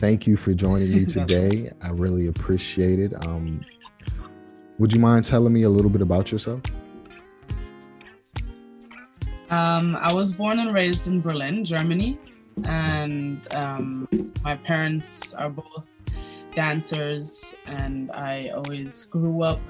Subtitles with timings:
[0.00, 1.70] Thank you for joining me today.
[1.82, 3.12] I really appreciate it.
[3.26, 3.60] Um,
[4.78, 6.62] would you mind telling me a little bit about yourself?
[9.50, 12.18] Um, I was born and raised in Berlin, Germany,
[12.64, 14.08] and um,
[14.42, 16.00] my parents are both
[16.54, 19.60] dancers, and I always grew up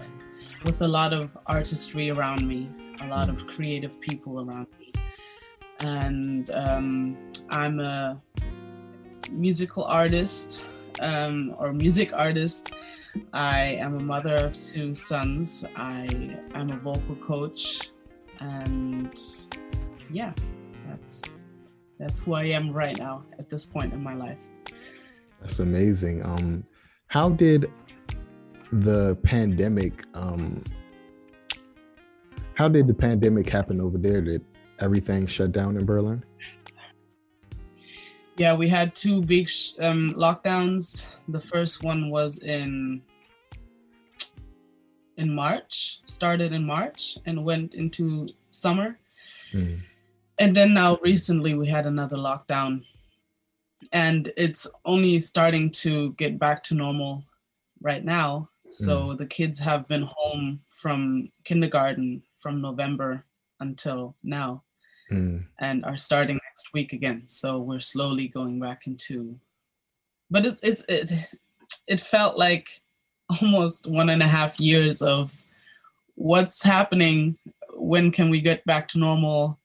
[0.65, 2.71] with a lot of artistry around me,
[3.01, 4.93] a lot of creative people around me,
[5.81, 7.17] and um,
[7.49, 8.21] I'm a
[9.31, 10.65] musical artist
[11.01, 12.75] um, or music artist.
[13.33, 15.65] I am a mother of two sons.
[15.77, 16.07] I
[16.55, 17.91] am a vocal coach,
[18.39, 19.19] and
[20.13, 20.33] yeah,
[20.87, 21.43] that's
[21.99, 24.41] that's who I am right now at this point in my life.
[25.41, 26.25] That's amazing.
[26.25, 26.65] Um,
[27.09, 27.71] how did
[28.71, 30.05] the pandemic?
[30.15, 30.63] Um,
[32.55, 34.21] how did the pandemic happen over there?
[34.21, 34.45] Did
[34.79, 36.25] everything shut down in Berlin?
[38.41, 41.11] Yeah, we had two big um, lockdowns.
[41.29, 43.03] The first one was in
[45.19, 48.99] in March, started in March and went into summer.
[49.53, 49.81] Mm.
[50.39, 52.83] And then now recently we had another lockdown.
[53.93, 57.23] And it's only starting to get back to normal
[57.83, 58.49] right now.
[58.71, 59.19] So mm.
[59.19, 63.23] the kids have been home from kindergarten from November
[63.61, 64.63] until now
[65.11, 65.45] mm.
[65.59, 67.27] and are starting next week again.
[67.27, 69.39] So we're slowly going back into,
[70.31, 71.13] but it's it's it
[71.87, 72.81] it felt like
[73.43, 75.37] almost one and a half years of
[76.15, 77.37] what's happening.
[77.75, 79.59] When can we get back to normal?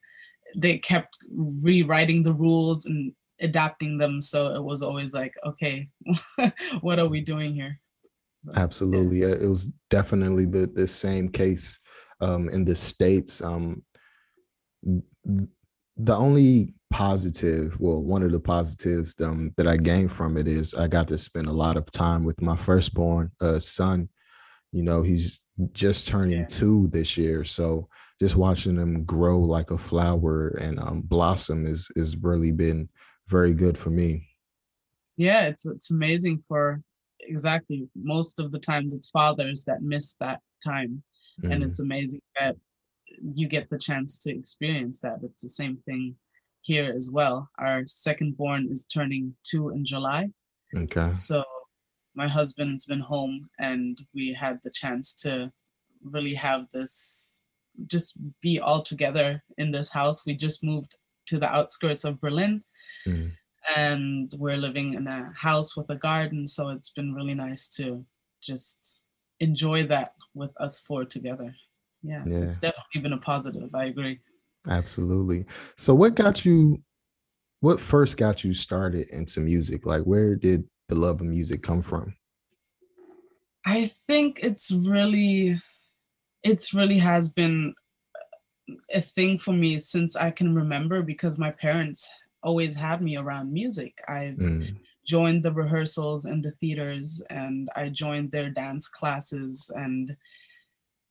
[0.55, 5.89] They kept rewriting the rules and adapting them, so it was always like, okay,
[6.81, 7.79] what are we doing here?
[8.55, 9.33] Absolutely, yeah.
[9.41, 11.79] it was definitely the the same case
[12.21, 13.41] um, in the states.
[13.41, 13.83] Um,
[15.97, 20.73] the only positive, well, one of the positives um, that I gained from it is
[20.73, 24.09] I got to spend a lot of time with my firstborn uh, son.
[24.71, 25.41] You know, he's
[25.71, 26.47] just turning yeah.
[26.47, 27.87] two this year, so
[28.19, 32.89] just watching him grow like a flower and um, blossom is is really been
[33.27, 34.27] very good for me.
[35.17, 36.81] Yeah, it's it's amazing for
[37.21, 41.03] exactly most of the times it's fathers that miss that time,
[41.41, 41.51] mm.
[41.51, 42.55] and it's amazing that
[43.33, 45.19] you get the chance to experience that.
[45.23, 46.15] It's the same thing
[46.61, 47.49] here as well.
[47.57, 50.29] Our second born is turning two in July.
[50.75, 51.13] Okay.
[51.13, 51.43] So
[52.15, 55.51] my husband's been home and we had the chance to
[56.03, 57.39] really have this
[57.87, 60.25] just be all together in this house.
[60.25, 60.95] We just moved
[61.27, 62.63] to the outskirts of Berlin.
[63.07, 63.31] Mm.
[63.75, 68.05] And we're living in a house with a garden, so it's been really nice to
[68.43, 69.01] just
[69.39, 71.55] enjoy that with us four together
[72.05, 73.73] yeah, yeah, it's definitely been a positive.
[73.73, 74.19] I agree.
[74.69, 75.45] Absolutely.
[75.77, 76.81] So, what got you?
[77.61, 79.85] What first got you started into music?
[79.85, 82.15] Like, where did the love of music come from?
[83.65, 85.59] I think it's really,
[86.43, 87.73] it's really has been
[88.93, 92.09] a thing for me since I can remember because my parents
[92.43, 93.97] always had me around music.
[94.07, 94.75] I've mm.
[95.05, 100.15] joined the rehearsals and the theaters, and I joined their dance classes and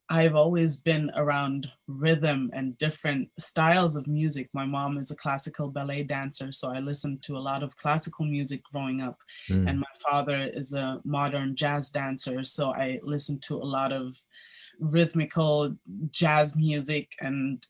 [0.09, 4.49] I've always been around rhythm and different styles of music.
[4.53, 8.25] My mom is a classical ballet dancer, so I listened to a lot of classical
[8.25, 9.17] music growing up.
[9.49, 9.67] Mm.
[9.67, 14.15] And my father is a modern jazz dancer, so I listened to a lot of
[14.79, 15.75] rhythmical
[16.11, 17.65] jazz music and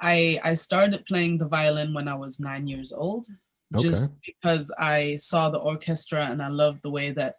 [0.00, 3.26] I I started playing the violin when I was 9 years old
[3.74, 3.82] okay.
[3.82, 7.36] just because I saw the orchestra and I loved the way that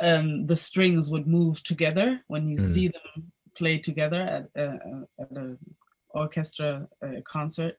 [0.00, 2.60] um, the strings would move together when you mm.
[2.60, 4.76] see them play together at, uh,
[5.20, 5.58] at an
[6.10, 7.76] orchestra uh, concert.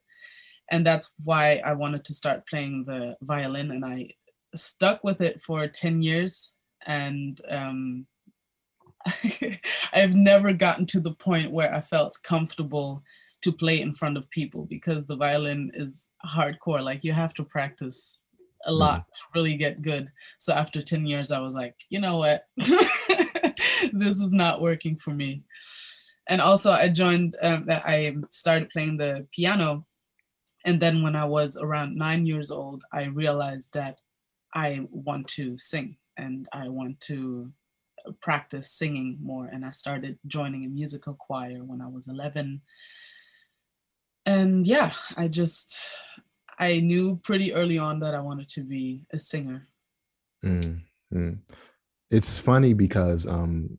[0.71, 3.71] And that's why I wanted to start playing the violin.
[3.71, 4.09] And I
[4.53, 6.51] stuck with it for 10 years.
[6.85, 8.05] And um,
[9.93, 13.03] I've never gotten to the point where I felt comfortable
[13.41, 16.83] to play in front of people because the violin is hardcore.
[16.83, 18.19] Like you have to practice
[18.65, 20.11] a lot to really get good.
[20.37, 22.43] So after 10 years, I was like, you know what?
[22.57, 25.43] this is not working for me.
[26.27, 29.85] And also, I joined, um, I started playing the piano
[30.65, 33.97] and then when I was around nine years old, I realized that
[34.53, 37.51] I want to sing and I want to
[38.05, 39.45] uh, practice singing more.
[39.45, 42.61] And I started joining a musical choir when I was 11.
[44.25, 45.93] And yeah, I just,
[46.59, 49.67] I knew pretty early on that I wanted to be a singer.
[50.43, 51.33] Mm-hmm.
[52.11, 53.77] It's funny because um,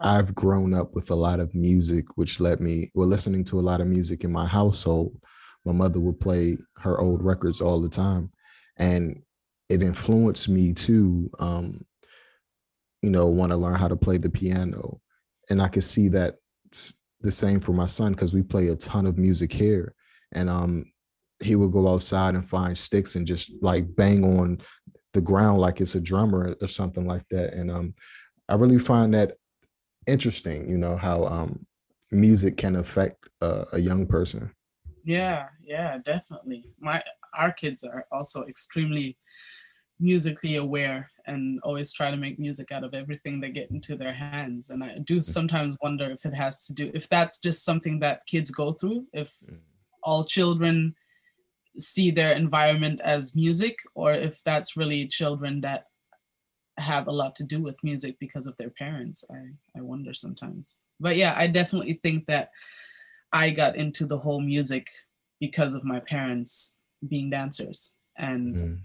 [0.00, 3.62] I've grown up with a lot of music, which led me, well, listening to a
[3.62, 5.16] lot of music in my household.
[5.64, 8.30] My mother would play her old records all the time.
[8.78, 9.22] And
[9.68, 11.84] it influenced me to, um,
[13.02, 15.00] you know, want to learn how to play the piano.
[15.50, 16.36] And I could see that
[17.20, 19.94] the same for my son because we play a ton of music here.
[20.32, 20.91] And um,
[21.42, 24.60] he would go outside and find sticks and just like bang on
[25.12, 27.54] the ground like it's a drummer or something like that.
[27.54, 27.94] And um,
[28.48, 29.36] I really find that
[30.06, 31.66] interesting, you know, how um,
[32.10, 34.50] music can affect uh, a young person.
[35.04, 36.64] Yeah, yeah, definitely.
[36.80, 37.02] My
[37.34, 39.16] our kids are also extremely
[39.98, 44.12] musically aware and always try to make music out of everything they get into their
[44.12, 44.70] hands.
[44.70, 45.22] And I do mm.
[45.22, 49.06] sometimes wonder if it has to do if that's just something that kids go through,
[49.12, 49.58] if mm.
[50.02, 50.94] all children
[51.76, 55.86] see their environment as music, or if that's really children that
[56.78, 59.24] have a lot to do with music because of their parents.
[59.30, 60.78] I, I wonder sometimes.
[61.00, 62.50] But yeah, I definitely think that
[63.32, 64.86] I got into the whole music
[65.40, 66.78] because of my parents
[67.08, 67.94] being dancers.
[68.16, 68.78] And mm.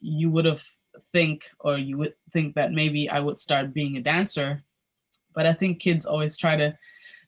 [0.00, 0.64] you would have
[1.12, 4.62] think or you would think that maybe I would start being a dancer.
[5.34, 6.76] But I think kids always try to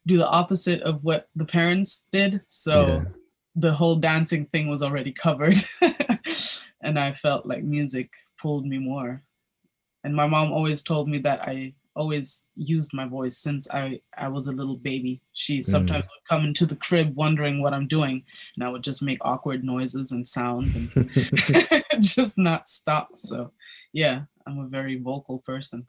[0.06, 2.40] do the opposite of what the parents did.
[2.48, 3.04] So yeah.
[3.54, 5.56] The whole dancing thing was already covered.
[6.82, 8.10] and I felt like music
[8.40, 9.22] pulled me more
[10.04, 14.28] and my mom always told me that I always used my voice since I, I
[14.28, 15.20] was a little baby.
[15.32, 15.64] She mm.
[15.64, 16.08] sometimes mm.
[16.08, 18.24] would come into the crib wondering what I'm doing,
[18.56, 20.90] and I would just make awkward noises and sounds and
[22.00, 23.10] just not stop.
[23.16, 23.52] So,
[23.92, 25.86] yeah, I'm a very vocal person.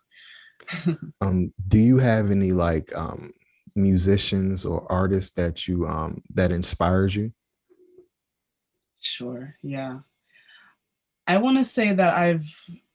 [1.22, 3.31] um, do you have any like um,
[3.75, 7.31] musicians or artists that you um, that inspires you?
[9.01, 9.56] Sure.
[9.62, 10.00] Yeah.
[11.27, 12.48] I want to say that I've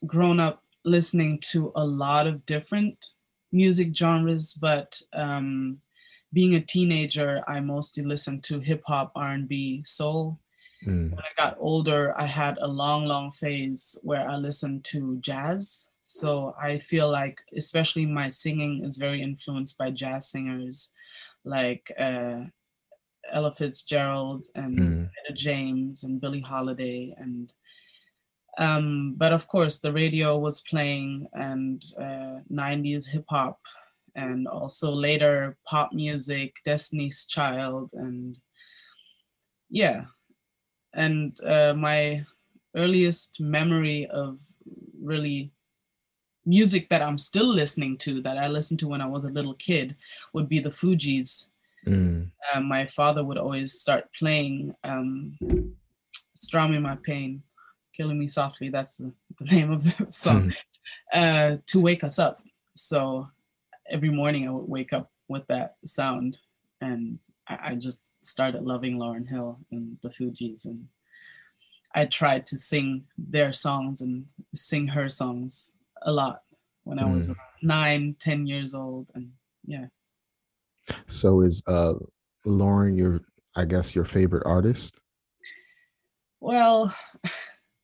[0.07, 3.11] grown up listening to a lot of different
[3.53, 5.79] music genres, but um,
[6.33, 10.39] being a teenager, I mostly listened to hip hop, R&B, soul.
[10.87, 11.11] Mm.
[11.11, 15.89] When I got older, I had a long, long phase where I listened to jazz.
[16.03, 20.93] So I feel like, especially my singing is very influenced by jazz singers
[21.45, 22.41] like uh,
[23.33, 25.11] Ella Fitzgerald and mm.
[25.25, 27.53] Etta James and Billie Holiday and
[28.59, 33.61] um, but of course, the radio was playing and uh, 90s hip hop,
[34.15, 38.39] and also later pop music, Destiny's Child, and
[39.69, 40.05] yeah.
[40.95, 42.25] And uh, my
[42.75, 44.39] earliest memory of
[45.03, 45.53] really
[46.47, 49.55] music that I'm still listening to, that I listened to when I was a little
[49.55, 49.97] kid,
[50.33, 51.49] would be the Fugees.
[51.87, 52.31] Mm.
[52.53, 55.37] Uh, my father would always start playing um,
[56.35, 57.43] Strumming My Pain
[57.97, 60.63] Killing Me Softly, that's the, the name of the song, mm.
[61.13, 62.43] uh, to wake us up.
[62.75, 63.29] So
[63.89, 66.39] every morning I would wake up with that sound
[66.81, 67.19] and
[67.49, 70.87] I, I just started loving Lauryn Hill and the Fugees and
[71.95, 75.73] I tried to sing their songs and sing her songs
[76.03, 76.43] a lot
[76.85, 77.15] when I mm.
[77.15, 77.33] was
[77.63, 79.11] nine, ten years old.
[79.15, 79.33] And
[79.65, 79.87] yeah.
[81.07, 81.95] So is uh
[82.47, 83.21] Lauryn your
[83.57, 84.99] I guess your favorite artist?
[86.41, 86.95] Well,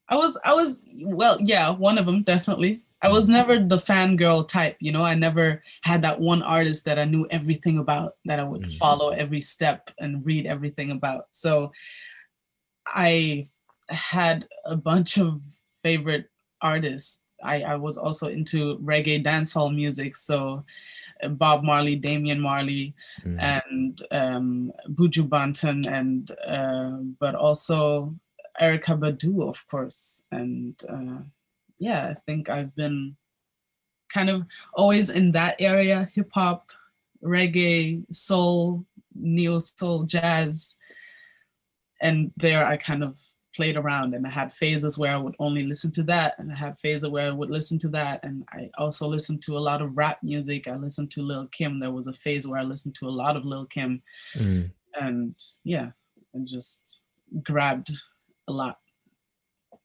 [0.09, 2.83] I was I was well, yeah, one of them definitely.
[3.05, 5.03] I was never the fangirl type, you know.
[5.03, 8.79] I never had that one artist that I knew everything about, that I would mm-hmm.
[8.79, 11.25] follow every step and read everything about.
[11.33, 11.73] So
[12.87, 13.49] I
[13.89, 15.43] had a bunch of
[15.83, 16.27] favorite
[16.61, 17.25] artists.
[17.43, 20.65] I, I was also into reggae dancehall music, so
[21.31, 23.41] Bob Marley, Damian Marley, mm.
[23.41, 28.15] and um, Buju Banton, and uh, but also
[28.61, 30.25] Erykah Badu, of course.
[30.31, 31.23] And uh,
[31.79, 33.17] yeah, I think I've been
[34.13, 36.71] kind of always in that area hip hop,
[37.23, 40.77] reggae, soul, neo soul, jazz.
[42.01, 43.17] And there I kind of
[43.55, 46.57] played around and I had phases where I would only listen to that and I
[46.57, 49.83] had phases where I would listen to that and I also listened to a lot
[49.83, 50.69] of rap music.
[50.69, 51.79] I listened to Lil Kim.
[51.79, 54.03] There was a phase where I listened to a lot of Lil Kim.
[54.37, 54.71] Mm.
[55.01, 55.91] And yeah,
[56.35, 57.03] and just
[57.43, 57.91] grabbed
[58.49, 58.79] a lot.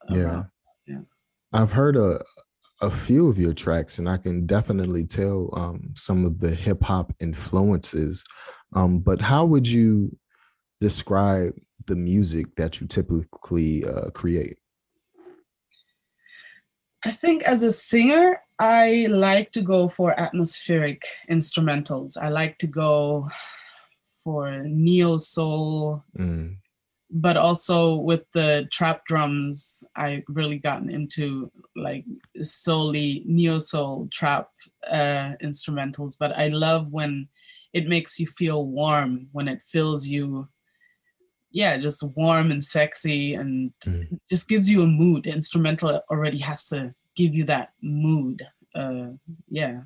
[0.10, 0.44] Yeah.
[0.86, 1.02] Yeah.
[1.54, 2.22] I've heard a
[2.82, 6.84] a few of your tracks and I can definitely tell um, some of the hip
[6.84, 8.24] hop influences.
[8.76, 10.16] Um, but how would you
[10.80, 11.54] describe
[11.88, 14.58] the music that you typically uh, create?
[17.06, 22.18] I think as a singer, I like to go for atmospheric instrumentals.
[22.22, 23.30] I like to go
[24.24, 26.58] for neo soul, mm.
[27.12, 32.04] but also with the trap drums, I really gotten into like
[32.42, 34.50] solely neo soul trap
[34.92, 36.18] uh, instrumentals.
[36.20, 37.30] But I love when
[37.74, 40.50] it makes you feel warm, when it fills you
[41.52, 44.20] yeah, just warm and sexy and mm.
[44.30, 45.24] just gives you a mood.
[45.24, 48.46] The instrumental already has to give you that mood.
[48.76, 49.12] Uh,
[49.50, 49.82] yeah,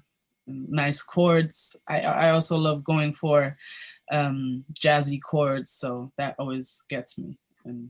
[0.48, 1.76] nice chords.
[1.88, 3.58] I I also love going for
[4.12, 7.38] um, jazzy chords, so that always gets me.
[7.64, 7.90] And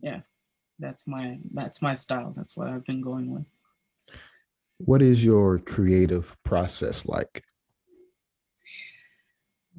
[0.00, 0.20] yeah,
[0.78, 2.34] that's my that's my style.
[2.36, 3.46] That's what I've been going with.
[4.78, 7.42] What is your creative process like?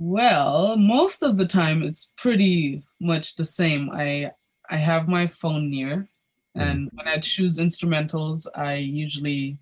[0.01, 3.89] Well, most of the time it's pretty much the same.
[3.91, 4.32] I
[4.70, 6.08] I have my phone near,
[6.58, 6.62] mm-hmm.
[6.62, 9.58] and when I choose instrumentals, I usually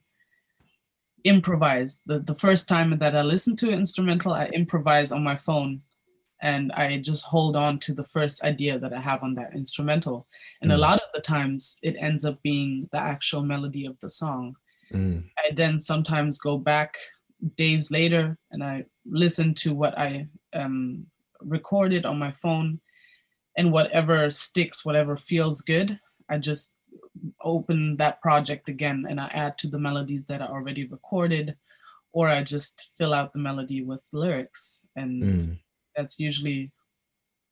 [1.23, 2.01] improvise.
[2.05, 5.81] The the first time that I listen to an instrumental, I improvise on my phone
[6.41, 10.27] and I just hold on to the first idea that I have on that instrumental.
[10.61, 10.75] And mm.
[10.75, 14.55] a lot of the times it ends up being the actual melody of the song.
[14.93, 15.23] Mm.
[15.39, 16.95] I then sometimes go back
[17.55, 21.05] days later and I listen to what I um,
[21.41, 22.79] recorded on my phone
[23.57, 26.75] and whatever sticks, whatever feels good, I just
[27.41, 31.55] open that project again and I add to the melodies that I already recorded,
[32.11, 34.85] or I just fill out the melody with lyrics.
[34.95, 35.59] And mm.
[35.95, 36.71] that's usually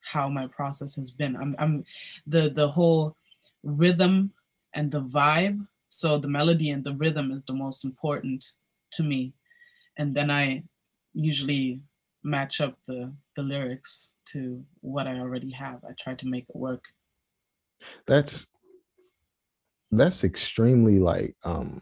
[0.01, 1.35] how my process has been.
[1.35, 1.83] I'm, I'm
[2.27, 3.15] the the whole
[3.63, 4.31] rhythm
[4.73, 5.65] and the vibe.
[5.89, 8.51] So the melody and the rhythm is the most important
[8.91, 9.33] to me
[9.97, 10.63] and then I
[11.13, 11.81] usually
[12.23, 15.83] match up the the lyrics to what I already have.
[15.83, 16.83] I try to make it work.
[18.07, 18.47] That's
[19.91, 21.81] that's extremely like um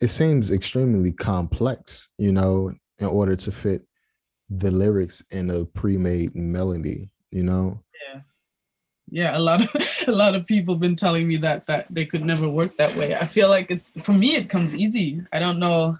[0.00, 3.82] it seems extremely complex, you know, in order to fit
[4.48, 7.82] the lyrics in a pre-made melody, you know?
[8.08, 8.20] Yeah.
[9.12, 9.68] Yeah, a lot of
[10.08, 13.14] a lot of people been telling me that that they could never work that way.
[13.14, 15.22] I feel like it's for me it comes easy.
[15.32, 15.98] I don't know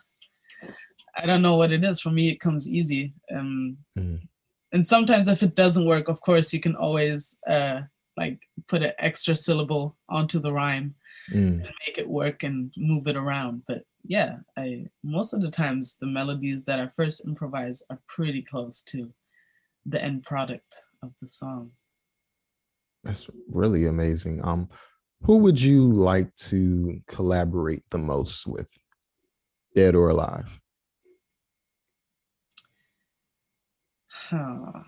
[1.22, 2.00] I don't know what it is.
[2.00, 3.12] For me, it comes easy.
[3.34, 4.20] Um, mm.
[4.72, 7.82] And sometimes, if it doesn't work, of course, you can always uh,
[8.16, 10.94] like put an extra syllable onto the rhyme
[11.30, 11.36] mm.
[11.36, 13.62] and make it work and move it around.
[13.66, 18.42] But yeah, I most of the times the melodies that I first improvise are pretty
[18.42, 19.12] close to
[19.86, 21.72] the end product of the song.
[23.04, 24.44] That's really amazing.
[24.44, 24.68] Um,
[25.22, 28.70] who would you like to collaborate the most with,
[29.74, 30.60] dead or alive?
[34.30, 34.84] Huh.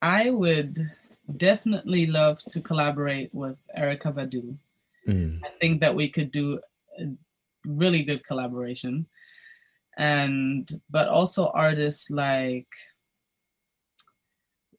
[0.00, 0.90] I would
[1.36, 4.56] definitely love to collaborate with Erykah Badu.
[5.06, 5.40] Mm.
[5.44, 6.58] I think that we could do
[6.98, 7.10] a
[7.66, 9.06] really good collaboration.
[9.98, 12.68] And but also artists like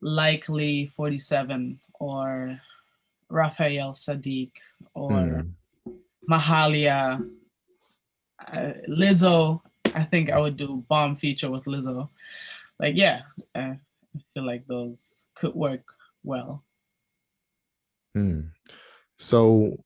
[0.03, 2.59] Leikeli47 or
[3.29, 4.51] Raphael Saadiq
[4.95, 5.49] or mm.
[6.27, 7.23] Mahalia,
[8.51, 9.61] uh, Lizzo.
[9.93, 12.09] I think I would do bomb feature with Lizzo
[12.79, 13.21] like yeah,
[13.55, 13.79] I
[14.33, 15.83] feel like those could work
[16.23, 16.63] well.
[18.15, 18.41] Hmm.
[19.15, 19.83] So,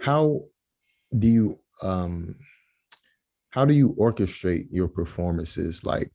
[0.00, 0.42] how
[1.18, 2.36] do you um,
[3.50, 5.84] how do you orchestrate your performances?
[5.84, 6.10] Like,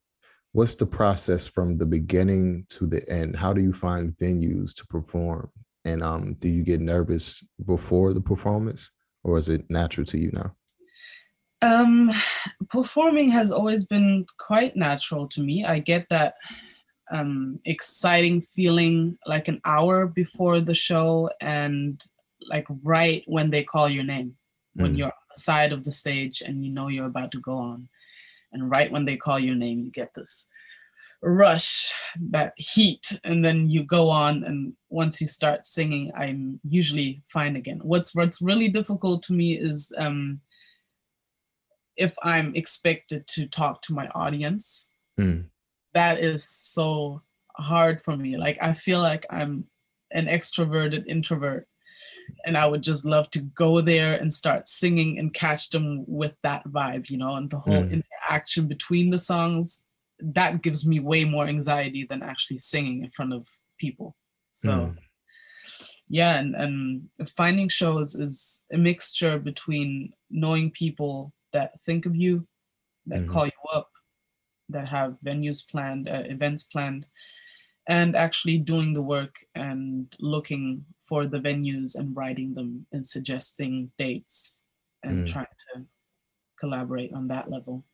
[0.52, 3.36] what's the process from the beginning to the end?
[3.36, 5.50] How do you find venues to perform?
[5.84, 8.90] And um, do you get nervous before the performance,
[9.24, 10.54] or is it natural to you now?
[11.62, 12.10] Um,
[12.68, 15.64] performing has always been quite natural to me.
[15.64, 16.34] I get that
[17.10, 22.02] um, exciting feeling like an hour before the show and
[22.48, 24.36] like right when they call your name,
[24.78, 24.82] mm.
[24.82, 27.54] when you're on the side of the stage and you know you're about to go
[27.54, 27.88] on.
[28.52, 30.48] And right when they call your name, you get this
[31.22, 31.94] rush,
[32.30, 34.44] that heat, and then you go on.
[34.44, 37.80] And once you start singing, I'm usually fine again.
[37.82, 40.40] What's what's really difficult to me is um,
[42.00, 44.88] if I'm expected to talk to my audience.
[45.20, 45.50] Mm.
[45.92, 47.20] That is so
[47.56, 48.38] hard for me.
[48.38, 49.66] Like I feel like I'm
[50.10, 51.68] an extroverted introvert
[52.46, 56.32] and I would just love to go there and start singing and catch them with
[56.42, 58.02] that vibe, you know, and the whole mm.
[58.02, 59.84] interaction between the songs
[60.20, 63.46] that gives me way more anxiety than actually singing in front of
[63.78, 64.16] people.
[64.52, 64.96] So mm.
[66.08, 72.46] yeah, and, and finding shows is a mixture between knowing people that think of you,
[73.06, 73.32] that mm-hmm.
[73.32, 73.90] call you up,
[74.68, 77.06] that have venues planned, uh, events planned,
[77.88, 83.90] and actually doing the work and looking for the venues and writing them and suggesting
[83.98, 84.62] dates
[85.02, 85.32] and Mm.
[85.32, 85.86] trying to
[86.58, 87.84] collaborate on that level.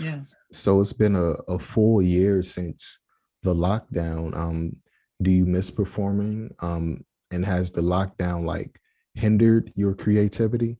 [0.00, 0.24] Yeah.
[0.52, 2.98] So it's been a, a full year since
[3.42, 4.36] the lockdown.
[4.36, 4.76] Um,
[5.22, 6.50] do you miss performing?
[6.60, 8.80] Um, and has the lockdown like
[9.14, 10.78] hindered your creativity?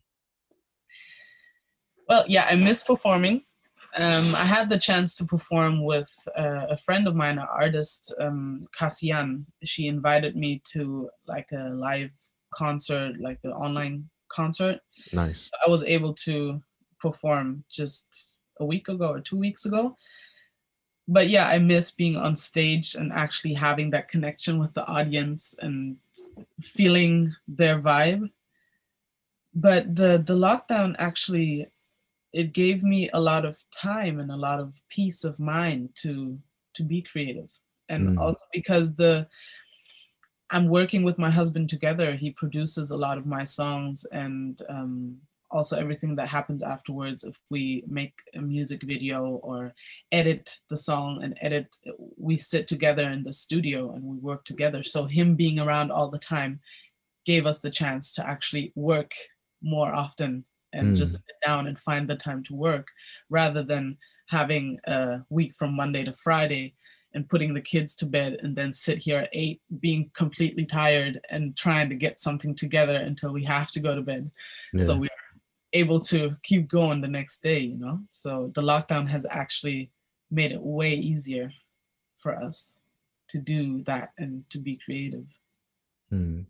[2.08, 3.42] Well, yeah, I miss performing.
[3.96, 8.12] Um, I had the chance to perform with uh, a friend of mine, an artist,
[8.20, 9.46] um, Cassian.
[9.62, 12.10] She invited me to like a live
[12.52, 14.80] concert, like an online concert.
[15.12, 15.50] Nice.
[15.64, 16.60] I was able to
[17.00, 19.96] perform just a week ago or two weeks ago.
[21.06, 25.54] But yeah, I miss being on stage and actually having that connection with the audience
[25.60, 25.96] and
[26.60, 28.30] feeling their vibe.
[29.54, 31.68] But the the lockdown actually
[32.34, 36.38] it gave me a lot of time and a lot of peace of mind to
[36.74, 37.48] to be creative.
[37.88, 38.20] And Mm.
[38.20, 39.28] also because the
[40.50, 42.14] I'm working with my husband together.
[42.14, 45.16] He produces a lot of my songs and um,
[45.50, 47.24] also everything that happens afterwards.
[47.24, 49.72] If we make a music video or
[50.12, 51.76] edit the song and edit,
[52.16, 54.82] we sit together in the studio and we work together.
[54.82, 56.60] So him being around all the time
[57.24, 59.12] gave us the chance to actually work
[59.62, 60.96] more often and Mm.
[60.96, 62.88] just sit down and find the time to work
[63.30, 63.96] rather than
[64.28, 66.74] having a week from Monday to Friday
[67.14, 71.20] and putting the kids to bed and then sit here at eight being completely tired
[71.30, 74.30] and trying to get something together until we have to go to bed
[74.76, 75.10] so we're
[75.72, 79.90] able to keep going the next day you know so the lockdown has actually
[80.30, 81.52] made it way easier
[82.18, 82.80] for us
[83.28, 85.26] to do that and to be creative
[86.12, 86.46] Mm.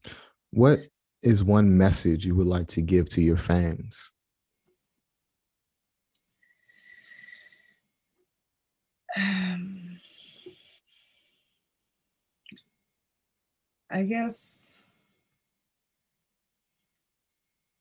[0.50, 0.80] What
[1.22, 4.10] is one message you would like to give to your fans?
[9.16, 9.98] Um,
[13.90, 14.78] I guess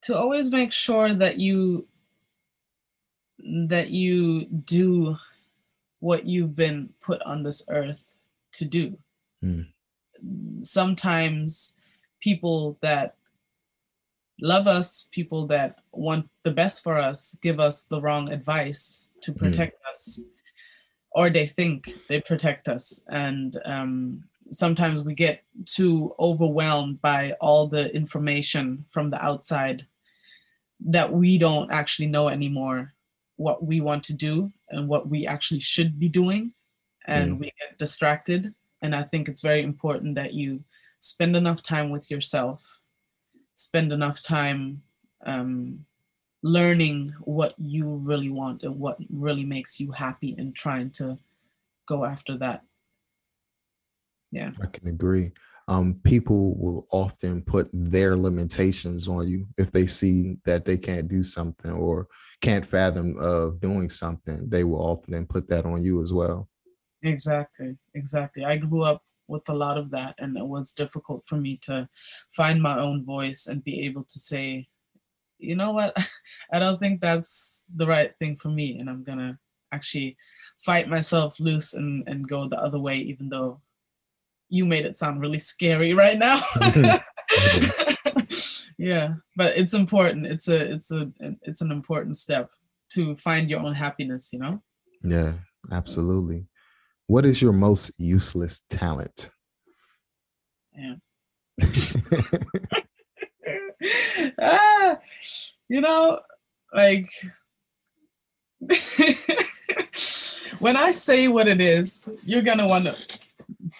[0.03, 1.87] to always make sure that you
[3.67, 5.17] that you do
[5.99, 8.13] what you've been put on this earth
[8.51, 8.97] to do.
[9.43, 9.67] Mm.
[10.63, 11.75] Sometimes
[12.19, 13.15] people that
[14.41, 19.31] love us, people that want the best for us, give us the wrong advice to
[19.31, 19.39] Mm.
[19.39, 20.19] protect us,
[21.13, 23.03] or they think they protect us.
[23.09, 29.87] And um, sometimes we get too overwhelmed by all the information from the outside
[30.85, 32.93] that we don't actually know anymore
[33.37, 36.53] what we want to do and what we actually should be doing.
[37.05, 37.39] And Mm.
[37.39, 38.53] we get distracted.
[38.81, 40.63] And I think it's very important that you
[40.99, 42.79] spend enough time with yourself,
[43.55, 44.83] spend enough time
[45.25, 45.85] um,
[46.43, 51.17] learning what you really want and what really makes you happy and trying to
[51.87, 52.61] go after that.
[54.31, 54.51] Yeah.
[54.61, 55.31] I can agree.
[55.69, 61.07] Um, people will often put their limitations on you if they see that they can't
[61.07, 62.07] do something or
[62.41, 64.49] can't fathom of doing something.
[64.49, 66.49] They will often put that on you as well.
[67.03, 68.43] Exactly, exactly.
[68.43, 71.87] I grew up with a lot of that, and it was difficult for me to
[72.35, 74.67] find my own voice and be able to say,
[75.43, 75.95] you know what,
[76.53, 79.37] I don't think that's the right thing for me, and I'm gonna
[79.71, 80.17] actually
[80.59, 83.61] fight myself loose and, and go the other way, even though
[84.49, 86.41] you made it sound really scary right now.
[88.77, 90.27] yeah, but it's important.
[90.27, 92.51] It's a it's a it's an important step
[92.91, 94.61] to find your own happiness, you know?
[95.01, 95.33] Yeah,
[95.71, 96.45] absolutely.
[97.07, 99.31] What is your most useless talent?
[100.75, 100.95] Yeah.
[104.43, 104.97] Ah,
[105.69, 106.19] you know,
[106.73, 107.07] like
[110.59, 112.95] when I say what it is, you're gonna want to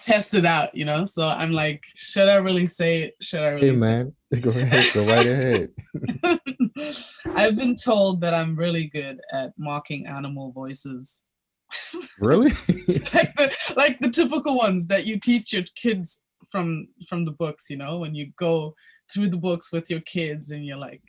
[0.02, 1.06] test it out, you know.
[1.06, 3.16] So I'm like, should I really say it?
[3.22, 5.70] Should I really hey man, go ahead, go right ahead.
[7.36, 11.22] I've been told that I'm really good at mocking animal voices.
[12.20, 12.52] really?
[13.14, 17.68] like the like the typical ones that you teach your kids from from the books
[17.68, 18.76] you know when you go
[19.12, 21.02] through the books with your kids and you're like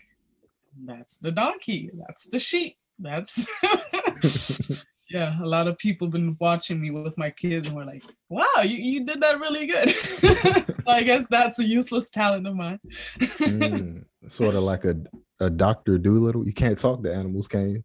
[0.85, 3.49] that's the donkey that's the sheep that's
[5.11, 8.45] yeah a lot of people been watching me with my kids and we're like wow
[8.63, 9.89] you, you did that really good
[10.85, 12.79] so i guess that's a useless talent of mine
[13.19, 14.97] Mm, sort of like a
[15.41, 16.47] a Doctor Dolittle.
[16.47, 17.85] You can't talk to animals, can you?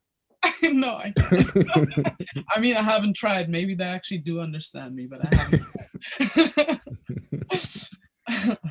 [0.72, 2.08] no i can't.
[2.56, 5.36] i mean i haven't tried maybe they actually do understand me but i
[8.38, 8.70] haven't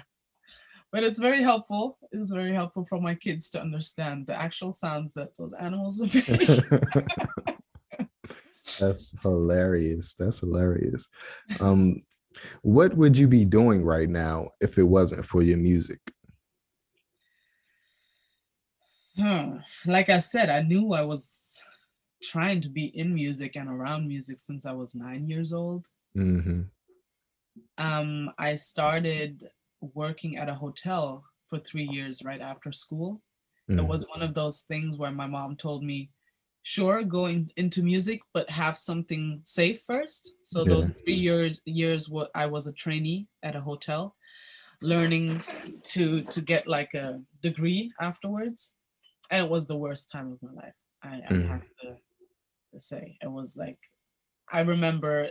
[0.92, 1.98] but it's very helpful.
[2.12, 6.14] It's very helpful for my kids to understand the actual sounds that those animals would
[6.14, 6.48] make.
[8.78, 10.14] That's hilarious.
[10.14, 11.08] That's hilarious.
[11.60, 12.02] Um,
[12.62, 16.00] What would you be doing right now if it wasn't for your music?
[19.16, 19.56] Hmm.
[19.86, 21.62] Like I said, I knew I was
[22.22, 25.86] trying to be in music and around music since I was nine years old.
[26.16, 26.62] Mm-hmm.
[27.78, 29.48] Um, I started
[29.80, 33.20] working at a hotel for three years right after school.
[33.70, 33.80] Mm-hmm.
[33.80, 36.10] It was one of those things where my mom told me,
[36.62, 40.36] sure, going into music, but have something safe first.
[40.42, 40.70] So Yeah.
[40.74, 44.14] those three years years what I was a trainee at a hotel,
[44.82, 45.42] learning
[45.84, 48.76] to to get like a degree afterwards.
[49.30, 50.74] And it was the worst time of my life.
[51.02, 51.48] I, I Mm.
[51.48, 51.96] have to,
[52.72, 53.18] to say.
[53.22, 53.78] It was like
[54.50, 55.30] I remember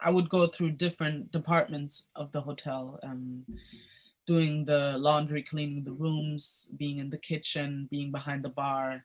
[0.00, 3.46] I would go through different departments of the hotel, um,
[4.26, 9.04] doing the laundry, cleaning the rooms, being in the kitchen, being behind the bar,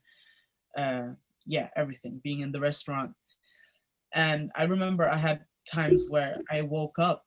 [0.78, 1.10] uh,
[1.46, 3.16] yeah, everything, being in the restaurant.
[4.14, 7.26] And I remember I had times where I woke up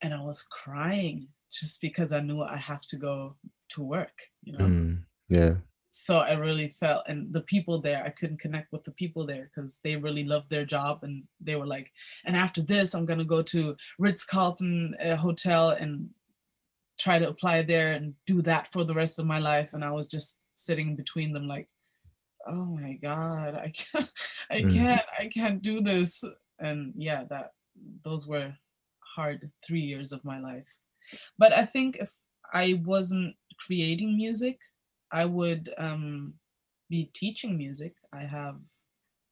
[0.00, 3.36] and I was crying just because I knew I have to go
[3.70, 5.04] to work, you know Mm.
[5.28, 5.56] Yeah.
[5.94, 9.50] So I really felt, and the people there, I couldn't connect with the people there
[9.54, 11.92] because they really loved their job, and they were like,
[12.24, 16.08] and after this, I'm gonna go to Ritz Carlton uh, Hotel and
[16.98, 19.74] try to apply there and do that for the rest of my life.
[19.74, 21.68] And I was just sitting between them, like,
[22.46, 24.12] oh my god, I can't,
[24.50, 24.72] I Mm.
[24.72, 26.24] can't, I can't do this.
[26.58, 27.52] And yeah, that
[28.04, 28.54] those were
[29.00, 30.68] hard three years of my life.
[31.38, 32.12] But I think if
[32.52, 34.58] I wasn't creating music,
[35.12, 36.34] I would um,
[36.88, 37.94] be teaching music.
[38.12, 38.56] I have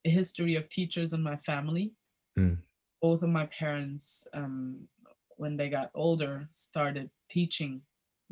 [0.07, 1.93] a history of teachers in my family.
[2.39, 2.59] Mm.
[3.01, 4.89] Both of my parents, um,
[5.37, 7.83] when they got older, started teaching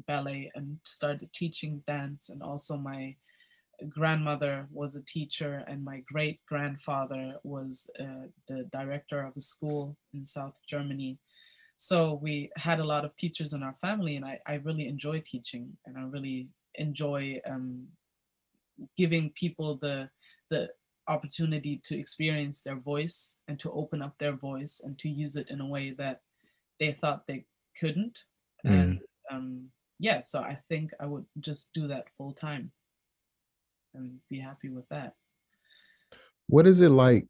[0.07, 2.29] ballet and started teaching dance.
[2.29, 3.17] And also, my
[3.89, 9.97] grandmother was a teacher, and my great grandfather was uh, the director of a school
[10.13, 11.19] in South Germany.
[11.79, 15.23] So we had a lot of teachers in our family, and I, I really enjoy
[15.25, 17.87] teaching, and I really enjoy um,
[18.97, 20.09] giving people the
[20.51, 20.69] the
[21.09, 25.49] opportunity to experience their voice and to open up their voice and to use it
[25.51, 26.21] in a way that
[26.79, 27.45] they thought they
[27.81, 28.25] couldn't.
[28.65, 32.73] And um, yeah, so I think I would just do that full time
[33.95, 35.15] and be happy with that.
[36.49, 37.27] What is it like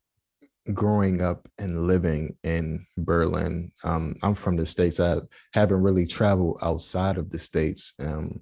[0.72, 3.72] growing up and living in Berlin?
[3.84, 5.00] Um, I'm from the States.
[5.00, 5.18] I
[5.52, 7.94] haven't really traveled outside of the States.
[8.00, 8.40] Um,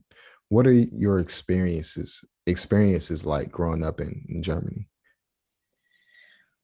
[0.48, 4.88] what are your experiences experiences like growing up in, in Germany?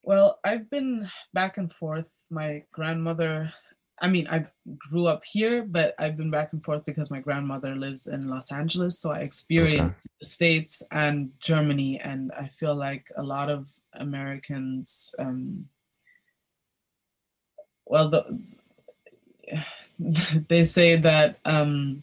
[0.02, 2.12] Well, I've been back and forth.
[2.30, 3.52] My grandmother,
[4.00, 4.46] I mean, I
[4.90, 8.50] grew up here, but I've been back and forth because my grandmother lives in Los
[8.50, 8.98] Angeles.
[8.98, 12.00] So I experienced the States and Germany.
[12.00, 15.68] And I feel like a lot of Americans, um,
[17.86, 18.40] well, the,
[20.48, 22.02] they say that um,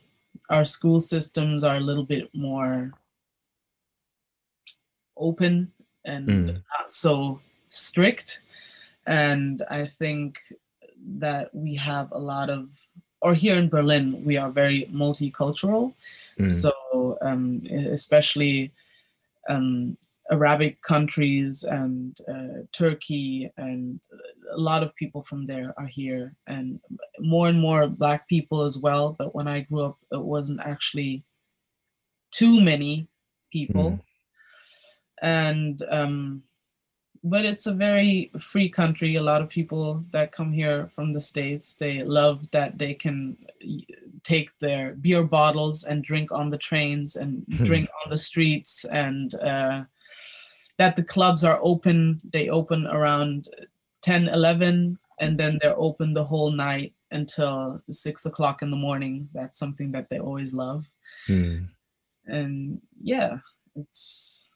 [0.49, 2.91] our school systems are a little bit more
[5.17, 5.71] open
[6.05, 6.63] and Mm.
[6.77, 8.41] not so strict.
[9.05, 10.39] And I think
[11.19, 12.69] that we have a lot of,
[13.21, 15.93] or here in Berlin, we are very multicultural.
[16.39, 16.49] Mm.
[16.49, 18.71] So, um, especially
[19.49, 19.97] um,
[20.31, 23.99] Arabic countries and uh, Turkey, and
[24.51, 26.79] a lot of people from there are here, and
[27.19, 29.15] more and more Black people as well.
[29.17, 31.23] But when I grew up, it wasn't actually
[32.31, 33.07] too many
[33.51, 33.91] people.
[33.91, 34.01] Mm.
[35.21, 36.43] And um,
[37.23, 39.15] but it's a very free country.
[39.15, 43.37] A lot of people that come here from the states, they love that they can
[44.23, 47.65] take their beer bottles and drink on the trains and Hmm.
[47.65, 49.83] drink on the streets, and uh,
[50.77, 52.19] that the clubs are open.
[52.31, 53.49] They open around
[54.01, 59.27] 10, 11, and then they're open the whole night until six o'clock in the morning.
[59.33, 60.85] That's something that they always love
[61.27, 61.67] Mm.
[62.27, 63.37] and yeah
[63.75, 64.47] it's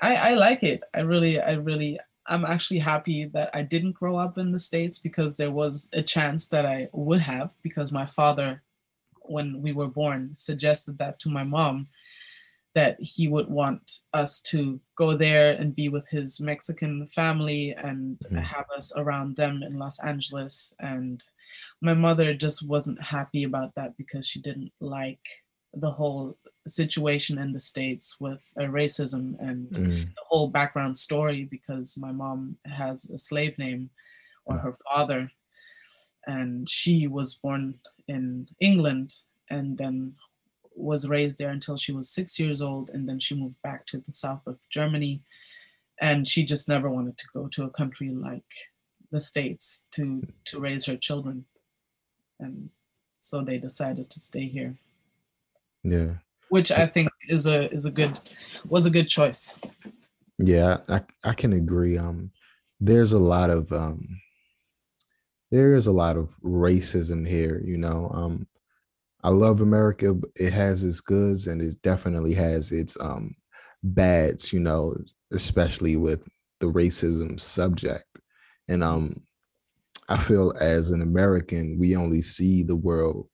[0.00, 1.98] i i like it i really i really
[2.28, 6.00] i'm actually happy that i didn't grow up in the states because there was a
[6.02, 8.62] chance that i would have because my father
[9.22, 11.88] when we were born suggested that to my mom
[12.74, 18.18] that he would want us to go there and be with his mexican family and
[18.30, 18.42] Mhm.
[18.42, 21.24] have us around them in los angeles and
[21.80, 25.26] my mother just wasn't happy about that because she didn't like
[25.74, 30.06] the whole situation in the states with uh, racism and Mm.
[30.18, 33.90] the whole background story because my mom has a slave name
[34.46, 34.62] or Mm.
[34.62, 35.30] her father
[36.26, 39.18] and she was born in England
[39.50, 40.14] and then
[40.74, 43.98] was raised there until she was 6 years old and then she moved back to
[43.98, 45.22] the south of Germany
[46.00, 48.42] and she just never wanted to go to a country like
[49.12, 51.44] the states to to raise her children
[52.40, 52.70] and
[53.24, 54.76] so they decided to stay here.
[55.82, 56.14] Yeah.
[56.50, 58.20] Which I think is a is a good
[58.68, 59.56] was a good choice.
[60.38, 61.96] Yeah, I I can agree.
[61.96, 62.30] Um,
[62.80, 64.20] there's a lot of um,
[65.50, 67.62] there is a lot of racism here.
[67.64, 68.46] You know, um,
[69.24, 70.14] I love America.
[70.36, 73.34] It has its goods and it definitely has its um
[73.82, 74.52] bads.
[74.52, 74.94] You know,
[75.32, 76.28] especially with
[76.60, 78.06] the racism subject.
[78.68, 79.22] And um,
[80.08, 83.28] I feel as an American, we only see the world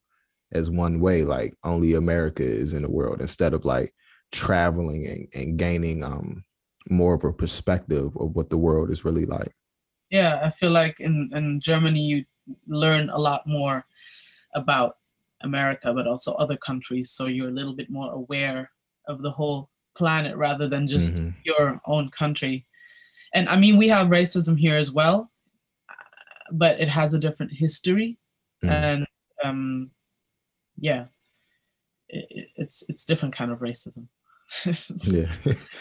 [0.53, 3.93] as one way, like only America is in the world, instead of like
[4.33, 6.45] traveling and, and gaining um
[6.89, 9.53] more of a perspective of what the world is really like.
[10.11, 12.25] Yeah, I feel like in, in Germany you
[12.67, 13.85] learn a lot more
[14.55, 14.97] about
[15.43, 17.11] America, but also other countries.
[17.11, 18.71] So you're a little bit more aware
[19.09, 21.31] of the whole planet rather than just mm-hmm.
[21.45, 22.67] your own country.
[23.35, 25.31] And I mean, we have racism here as well,
[26.53, 28.19] but it has a different history.
[28.65, 28.71] Mm.
[28.71, 29.07] And
[29.45, 29.91] um,
[30.79, 31.07] yeah,
[32.09, 34.09] it, it's it's different kind of racism.
[35.13, 35.31] yeah.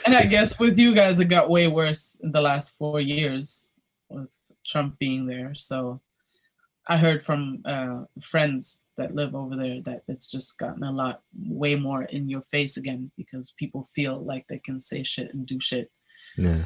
[0.05, 3.71] and I guess with you guys, it got way worse in the last four years
[4.09, 4.29] with
[4.65, 5.53] Trump being there.
[5.55, 6.01] So
[6.89, 11.21] I heard from uh, friends that live over there that it's just gotten a lot
[11.37, 15.45] way more in your face again because people feel like they can say shit and
[15.45, 15.91] do shit.
[16.35, 16.65] Yeah.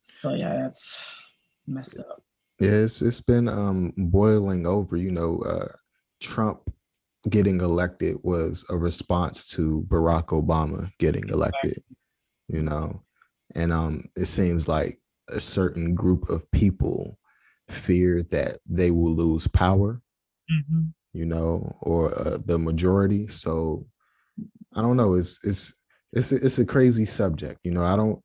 [0.00, 1.06] So yeah, that's
[1.68, 2.22] messed up.
[2.58, 4.96] Yeah, it's it's been um boiling over.
[4.96, 5.68] You know, uh,
[6.22, 6.70] Trump
[7.28, 11.82] getting elected was a response to Barack Obama getting elected.
[12.48, 13.02] You know,
[13.54, 14.98] and um, it seems like
[15.28, 17.18] a certain group of people
[17.68, 20.00] fear that they will lose power,
[20.50, 20.82] mm-hmm.
[21.12, 23.28] you know, or uh, the majority.
[23.28, 23.86] So
[24.74, 25.14] I don't know.
[25.14, 25.74] It's it's
[26.12, 27.60] it's a, it's a crazy subject.
[27.64, 28.22] You know, I don't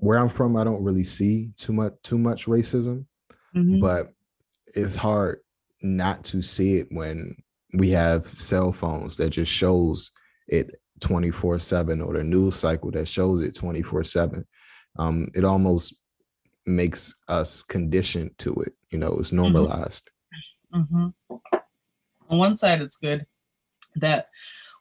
[0.00, 0.56] where I'm from.
[0.56, 3.06] I don't really see too much too much racism,
[3.56, 3.80] mm-hmm.
[3.80, 4.12] but
[4.74, 5.40] it's hard
[5.82, 7.34] not to see it when
[7.74, 10.10] we have cell phones that just shows
[10.48, 14.44] it 24 7 or the news cycle that shows it 24 7
[14.98, 15.94] um, it almost
[16.66, 18.72] makes us conditioned to it.
[18.90, 19.52] You know, it's mm-hmm.
[19.52, 20.10] normalized.
[20.74, 21.08] Mm-hmm.
[22.28, 23.26] On one side, it's good
[23.96, 24.28] that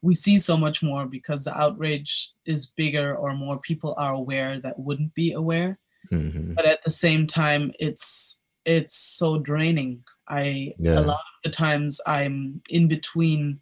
[0.01, 4.59] we see so much more because the outrage is bigger or more people are aware
[4.59, 5.77] that wouldn't be aware.
[6.11, 6.53] Mm-hmm.
[6.53, 10.03] But at the same time, it's it's so draining.
[10.27, 10.99] I yeah.
[10.99, 13.59] a lot of the times I'm in between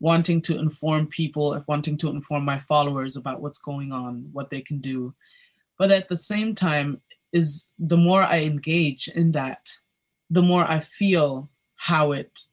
[0.00, 4.60] wanting to inform people, wanting to inform my followers about what's going on, what they
[4.60, 5.14] can do.
[5.78, 7.00] But at the same time,
[7.32, 9.76] is the more I engage in that,
[10.30, 12.44] the more I feel how it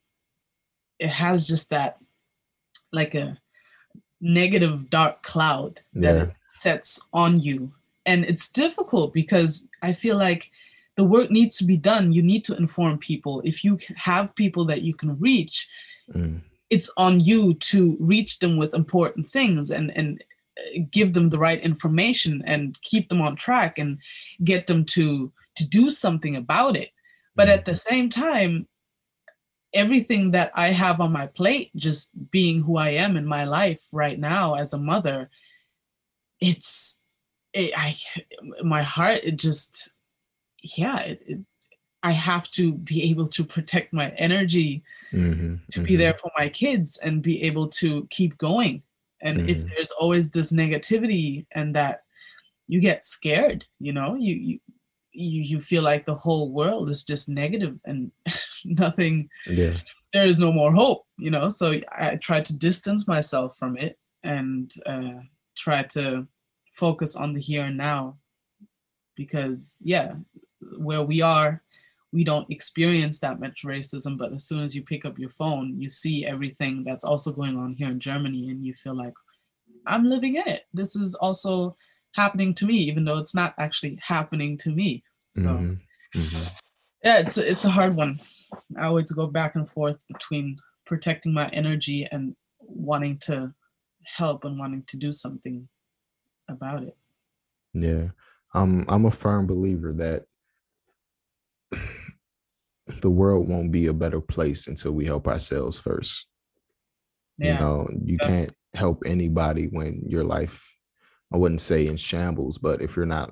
[1.00, 1.98] it has just that
[2.92, 3.38] like a
[4.22, 6.26] negative dark cloud that yeah.
[6.48, 7.72] sets on you.
[8.06, 10.52] And it's difficult because I feel like
[10.96, 12.14] the work needs to be done.
[12.14, 13.42] You need to inform people.
[13.44, 15.68] If you have people that you can reach,
[16.14, 16.42] mm.
[16.70, 20.24] it's on you to reach them with important things and and
[20.92, 24.00] give them the right information and keep them on track and
[24.44, 26.92] get them to to do something about it.
[27.36, 28.68] But at the same time
[29.76, 33.82] everything that i have on my plate just being who i am in my life
[33.92, 35.30] right now as a mother
[36.40, 37.02] it's
[37.54, 37.96] it, i
[38.64, 39.92] my heart it just
[40.78, 41.40] yeah it, it,
[42.04, 45.84] i have to be able to protect my energy mm-hmm, to mm-hmm.
[45.84, 48.82] be there for my kids and be able to keep going
[49.26, 49.50] and mm-hmm.
[49.50, 52.02] if there's always this negativity and that
[52.68, 54.60] you get scared you know you you
[55.18, 58.12] you, you feel like the whole world is just negative and
[58.66, 59.74] nothing yeah
[60.14, 63.98] there is no more hope you know so i try to distance myself from it
[64.24, 65.20] and uh,
[65.56, 66.28] try to
[66.74, 68.18] focus on the here and now
[69.16, 70.14] because yeah
[70.78, 71.62] where we are
[72.16, 75.76] we don't experience that much racism but as soon as you pick up your phone
[75.78, 79.14] you see everything that's also going on here in germany and you feel like
[79.88, 80.64] i'm living in it.
[80.74, 81.76] This is also
[82.14, 85.04] happening to me even though it's not actually happening to me.
[85.32, 86.20] So mm-hmm.
[86.20, 86.56] Mm-hmm.
[87.04, 88.20] yeah it's it's a hard one.
[88.80, 93.54] I always go back and forth between protecting my energy and wanting to
[94.06, 95.68] help and wanting to do something
[96.50, 96.96] about it.
[97.74, 98.10] Yeah.
[98.54, 100.28] Um, i'm a firm believer that
[102.88, 106.28] the world won't be a better place until we help ourselves first.
[107.38, 107.54] Yeah.
[107.54, 108.28] You know, you yeah.
[108.28, 110.76] can't help anybody when your life,
[111.34, 113.32] I wouldn't say in shambles, but if you're not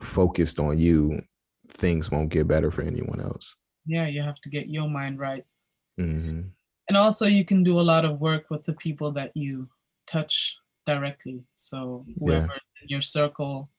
[0.00, 1.20] focused on you,
[1.68, 3.54] things won't get better for anyone else.
[3.86, 5.44] Yeah, you have to get your mind right.
[6.00, 6.48] Mm-hmm.
[6.88, 9.68] And also, you can do a lot of work with the people that you
[10.06, 11.42] touch directly.
[11.54, 12.82] So, whoever yeah.
[12.82, 13.70] in your circle,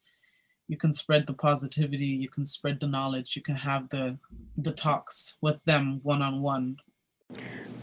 [0.67, 4.17] you can spread the positivity you can spread the knowledge you can have the
[4.57, 6.77] the talks with them one on one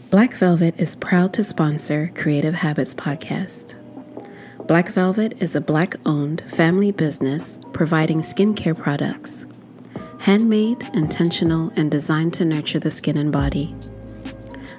[0.09, 3.75] Black Velvet is proud to sponsor Creative Habits Podcast.
[4.67, 9.45] Black Velvet is a black owned family business providing skincare products.
[10.19, 13.75] Handmade, intentional, and designed to nurture the skin and body.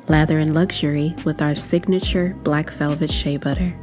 [0.09, 3.75] Lather in luxury with our signature black velvet shea butter.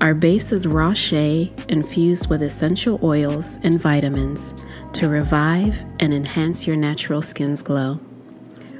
[0.00, 4.54] Our base is raw shea infused with essential oils and vitamins
[4.94, 8.00] to revive and enhance your natural skin's glow.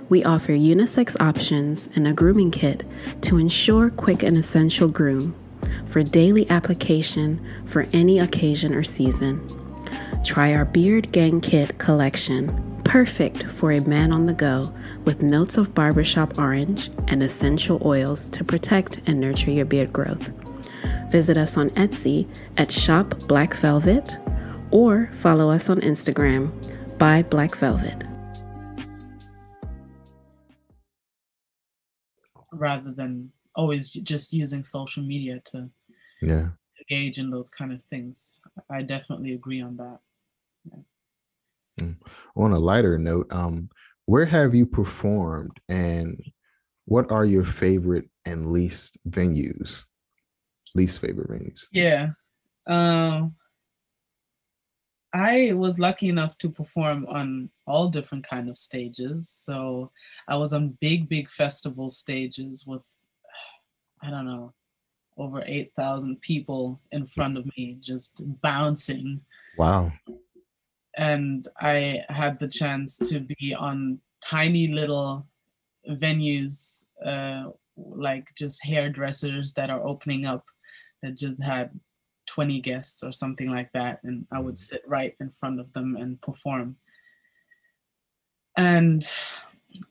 [0.09, 2.85] We offer unisex options and a grooming kit
[3.20, 5.35] to ensure quick and essential groom
[5.85, 9.46] for daily application for any occasion or season.
[10.24, 14.72] Try our Beard Gang Kit collection, perfect for a man on the go
[15.04, 20.30] with notes of barbershop orange and essential oils to protect and nurture your beard growth.
[21.11, 24.19] Visit us on Etsy at Shop Black Velvet
[24.71, 26.53] or follow us on Instagram
[26.99, 28.05] by Black Velvet.
[32.53, 35.69] rather than always just using social media to
[36.23, 36.49] yeah
[36.90, 38.40] engage in those kind of things.
[38.71, 39.99] I definitely agree on that.
[40.64, 41.87] Yeah.
[41.87, 41.97] Mm.
[42.37, 43.71] On a lighter note, um,
[44.07, 46.21] where have you performed and
[46.87, 49.85] what are your favorite and least venues?
[50.74, 51.66] Least favorite venues.
[51.72, 52.11] Yeah.
[52.66, 53.35] Um
[55.12, 59.28] I was lucky enough to perform on all different kind of stages.
[59.28, 59.90] So
[60.28, 62.87] I was on big, big festival stages with,
[64.02, 64.54] I don't know,
[65.18, 69.20] over 8,000 people in front of me just bouncing.
[69.59, 69.92] Wow.
[70.96, 75.26] And I had the chance to be on tiny little
[75.88, 80.44] venues, uh, like just hairdressers that are opening up
[81.03, 81.71] that just had
[82.27, 84.59] 20 guests or something like that and i would mm.
[84.59, 86.77] sit right in front of them and perform
[88.57, 89.11] and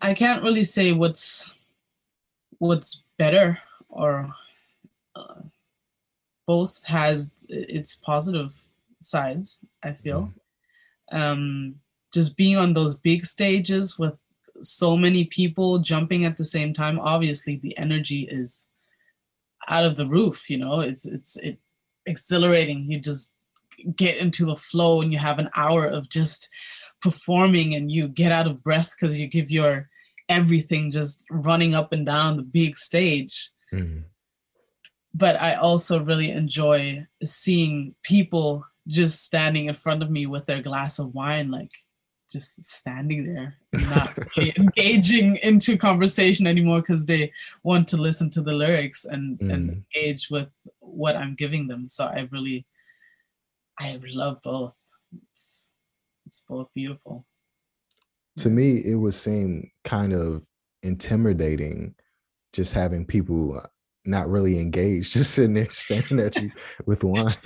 [0.02, 1.52] i can't really say what's
[2.60, 3.58] what's better
[3.90, 4.30] or
[5.16, 5.42] uh,
[6.48, 8.54] both has its positive
[9.02, 10.32] sides i feel
[11.12, 11.18] mm.
[11.18, 11.76] um
[12.14, 14.14] just being on those big stages with
[14.62, 18.66] so many people jumping at the same time obviously the energy is
[19.68, 21.60] out of the roof you know it's it's it
[22.10, 22.92] exhilarating.
[22.92, 23.34] You just
[23.96, 26.50] get into the flow and you have an hour of just
[27.02, 29.88] performing and you get out of breath because you give your
[30.28, 33.50] everything just running up and down the big stage.
[33.74, 34.02] Mm-hmm.
[35.14, 40.62] But I also really enjoy seeing people just standing in front of me with their
[40.62, 41.72] glass of wine, like
[42.32, 43.56] just standing there,
[43.90, 47.32] not really engaging into conversation anymore because they
[47.64, 49.52] want to listen to the lyrics and, mm.
[49.52, 50.48] and engage with
[50.80, 51.90] what I'm giving them.
[51.90, 52.66] So I really,
[53.80, 54.74] I love both.
[55.32, 55.72] It's,
[56.26, 57.26] it's both beautiful.
[58.38, 60.46] To me, it would seem kind of
[60.84, 61.96] intimidating
[62.54, 63.62] just having people
[64.06, 66.52] not really engaged, just sitting there staring at you
[66.86, 67.34] with wine.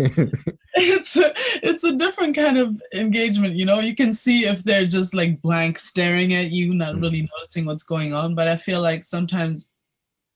[0.75, 3.79] it's a, it's a different kind of engagement, you know.
[3.79, 7.27] You can see if they're just like blank staring at you, not really mm-hmm.
[7.37, 8.35] noticing what's going on.
[8.35, 9.73] But I feel like sometimes,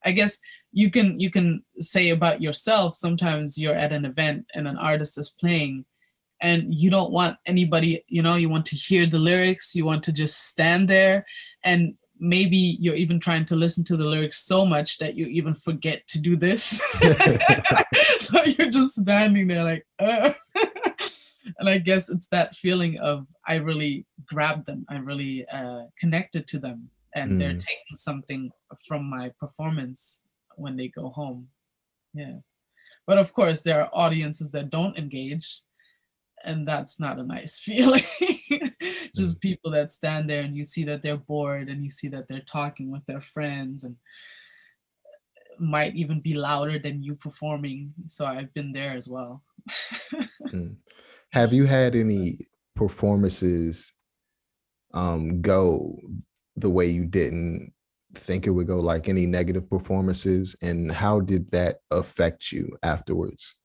[0.06, 0.38] I guess
[0.71, 2.95] you can you can say about yourself.
[2.95, 5.86] Sometimes you're at an event and an artist is playing,
[6.41, 9.75] and you don't want anybody, you know, you want to hear the lyrics.
[9.75, 11.25] You want to just stand there
[11.63, 15.53] and maybe you're even trying to listen to the lyrics so much that you even
[15.53, 16.82] forget to do this.
[18.19, 20.34] so you're just standing there like, uh.
[21.60, 26.47] and I guess it's that feeling of I really grabbed them, I really uh, connected
[26.47, 27.39] to them, and mm.
[27.39, 28.51] they're taking something
[28.88, 30.23] from my performance
[30.56, 31.47] when they go home.
[32.13, 32.38] Yeah.
[33.06, 35.62] But of course, there are audiences that don't engage
[36.43, 38.04] and that's not a nice feeling.
[39.15, 39.41] Just mm.
[39.41, 42.39] people that stand there and you see that they're bored and you see that they're
[42.41, 43.95] talking with their friends and
[45.60, 47.93] might even be louder than you performing.
[48.06, 49.43] So i've been there as well.
[50.54, 50.78] Mm.
[51.34, 52.38] have you had any
[52.73, 53.94] performances
[54.94, 56.00] um go
[56.56, 57.73] the way you didn't
[58.13, 58.77] think it would go?
[58.77, 60.56] Like any negative performances?
[60.62, 63.56] And how did that affect you afterwards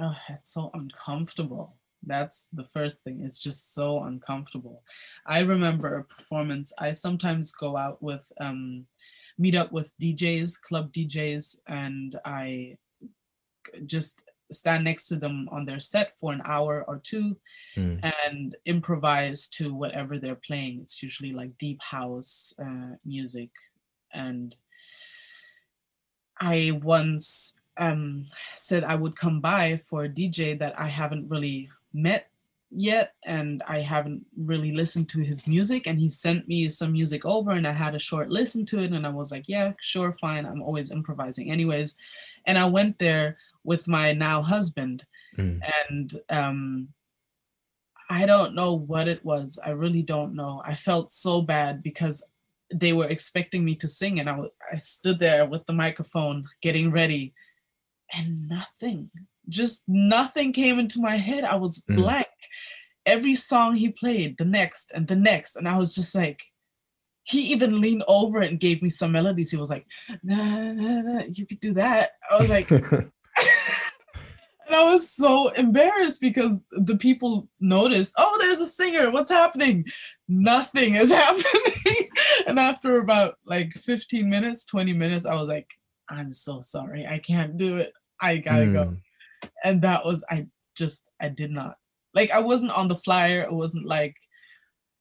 [0.00, 1.76] oh, it's so uncomfortable.
[2.06, 3.22] That's the first thing.
[3.24, 4.82] It's just so uncomfortable.
[5.26, 6.72] I remember a performance.
[6.78, 8.86] I sometimes go out with, um,
[9.38, 12.76] meet up with DJs, club DJs, and I
[13.86, 14.22] just
[14.52, 17.36] stand next to them on their set for an hour or two
[17.76, 17.98] mm.
[18.28, 20.80] and improvise to whatever they're playing.
[20.80, 23.50] It's usually like deep house uh, music.
[24.12, 24.54] And
[26.40, 31.68] I once um, said I would come by for a DJ that I haven't really
[31.92, 32.28] met
[32.76, 37.24] yet and I haven't really listened to his music and he sent me some music
[37.24, 40.12] over and I had a short listen to it and I was like yeah sure
[40.12, 41.96] fine I'm always improvising anyways
[42.46, 45.06] and I went there with my now husband
[45.38, 45.60] mm.
[45.88, 46.88] and um
[48.10, 52.26] I don't know what it was I really don't know I felt so bad because
[52.74, 54.40] they were expecting me to sing and I,
[54.72, 57.34] I stood there with the microphone getting ready
[58.16, 59.10] and nothing
[59.48, 61.44] just nothing came into my head.
[61.44, 61.96] I was mm.
[61.96, 62.26] blank.
[63.06, 66.42] Every song he played the next and the next and i was just like
[67.24, 69.50] he even leaned over and gave me some melodies.
[69.50, 69.86] He was like
[70.22, 72.12] nah, nah, nah you could do that.
[72.30, 73.10] I was like and
[74.70, 79.10] i was so embarrassed because the people noticed oh there's a singer.
[79.10, 79.84] What's happening?
[80.28, 82.08] Nothing is happening.
[82.46, 85.68] And after about like 15 minutes 20 minutes i was like
[86.08, 87.06] i'm so sorry.
[87.06, 87.92] I can't do it
[88.24, 88.72] i gotta mm.
[88.72, 88.96] go
[89.62, 90.46] and that was i
[90.76, 91.76] just i did not
[92.14, 94.14] like i wasn't on the flyer it wasn't like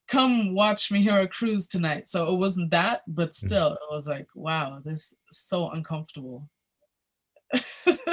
[0.09, 3.34] come watch Mehira Cruz tonight so it wasn't that but mm.
[3.34, 6.49] still it was like wow this is so uncomfortable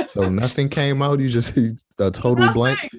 [0.06, 1.56] so nothing came out you just
[1.98, 2.54] a total nothing.
[2.54, 2.90] blank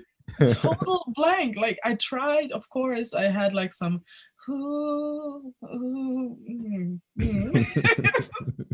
[0.54, 4.02] total blank like i tried of course i had like some
[4.50, 7.66] ooh, ooh, mm, mm.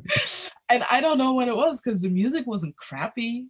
[0.69, 3.47] and i don't know what it was because the music wasn't crappy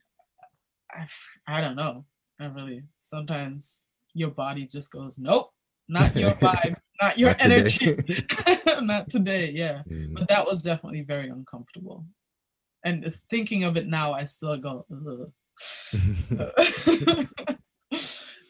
[0.91, 1.07] I,
[1.47, 2.05] I don't know.
[2.39, 5.51] I really sometimes your body just goes, nope,
[5.88, 7.97] not your vibe, not your not energy,
[8.82, 9.51] not today.
[9.51, 10.13] Yeah, mm.
[10.13, 12.05] but that was definitely very uncomfortable.
[12.86, 14.86] And thinking of it now, I still go,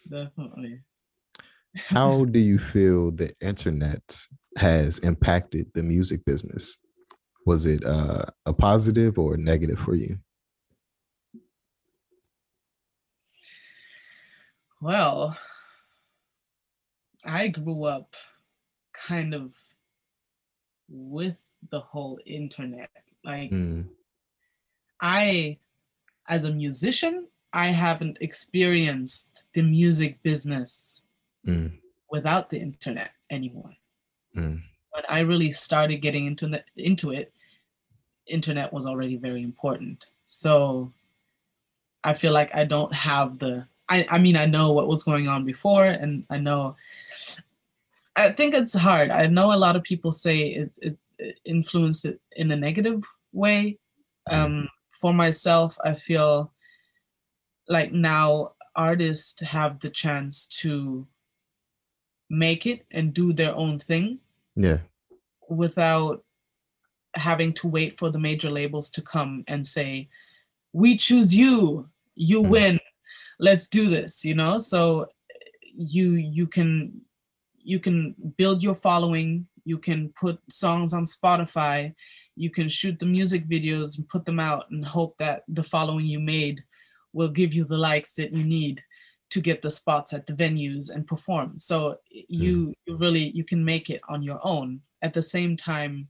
[0.10, 0.82] definitely.
[1.88, 4.20] How do you feel the internet
[4.58, 6.78] has impacted the music business?
[7.48, 10.20] Was it uh, a positive or negative for you?
[14.82, 15.38] Well,
[17.24, 18.16] I grew up
[18.92, 19.56] kind of
[20.90, 21.42] with
[21.72, 22.90] the whole internet.
[23.24, 23.86] Like, mm.
[25.00, 25.58] I,
[26.28, 31.02] as a musician, I haven't experienced the music business
[31.48, 31.72] mm.
[32.12, 33.72] without the internet anymore.
[34.36, 34.64] Mm.
[34.92, 37.32] When I really started getting into the, into it,
[38.28, 40.10] internet was already very important.
[40.26, 40.92] So
[42.04, 45.28] I feel like I don't have the I, I mean, I know what was going
[45.28, 46.76] on before, and I know.
[48.16, 49.12] I think it's hard.
[49.12, 53.06] I know a lot of people say it, it, it influenced it in a negative
[53.32, 53.78] way.
[54.30, 56.52] Um, for myself, I feel
[57.70, 61.08] like now artists have the chance to
[62.30, 64.20] make it and do their own thing.
[64.56, 64.80] Yeah.
[65.48, 66.24] Without
[67.18, 70.10] having to wait for the major labels to come and say,
[70.74, 71.90] "We choose you.
[72.16, 72.50] You mm.
[72.50, 72.80] win
[73.40, 75.08] let's do this you know so
[75.74, 77.02] you you can
[77.58, 81.94] you can build your following you can put songs on spotify
[82.36, 86.06] you can shoot the music videos and put them out and hope that the following
[86.06, 86.64] you made
[87.14, 88.84] will give you the likes that you need
[89.30, 92.74] to get the spots at the venues and perform so you mm.
[92.86, 96.08] you really you can make it on your own at the same time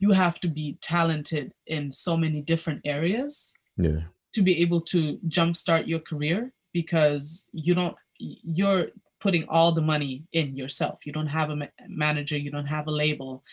[0.00, 4.00] you have to be talented in so many different areas yeah.
[4.32, 8.88] to be able to jumpstart your career because you don't you're
[9.20, 11.06] putting all the money in yourself.
[11.06, 13.44] You don't have a ma- manager you don't have a label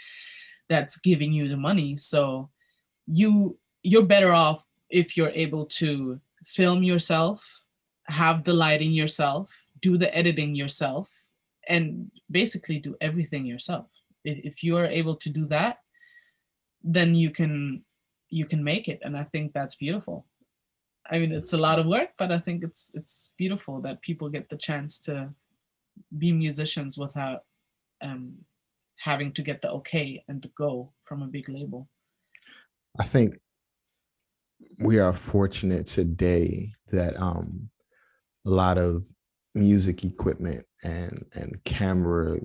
[0.69, 1.97] that's giving you the money.
[1.97, 2.49] So
[3.05, 7.63] you you're better off if you're able to film yourself
[8.07, 11.29] have the lighting yourself do the editing yourself
[11.67, 13.87] and basically do everything yourself.
[14.23, 15.79] If you are able to do that
[16.93, 17.83] then you can
[18.29, 20.25] you can make it and i think that's beautiful
[21.09, 24.29] I mean, it's a lot of work, but I think it's it's beautiful that people
[24.29, 25.29] get the chance to
[26.17, 27.41] be musicians without
[28.01, 28.33] um,
[28.97, 31.87] having to get the okay and the go from a big label.
[32.99, 33.39] I think
[34.79, 37.69] we are fortunate today that um,
[38.45, 39.05] a lot of
[39.55, 42.39] music equipment and and camera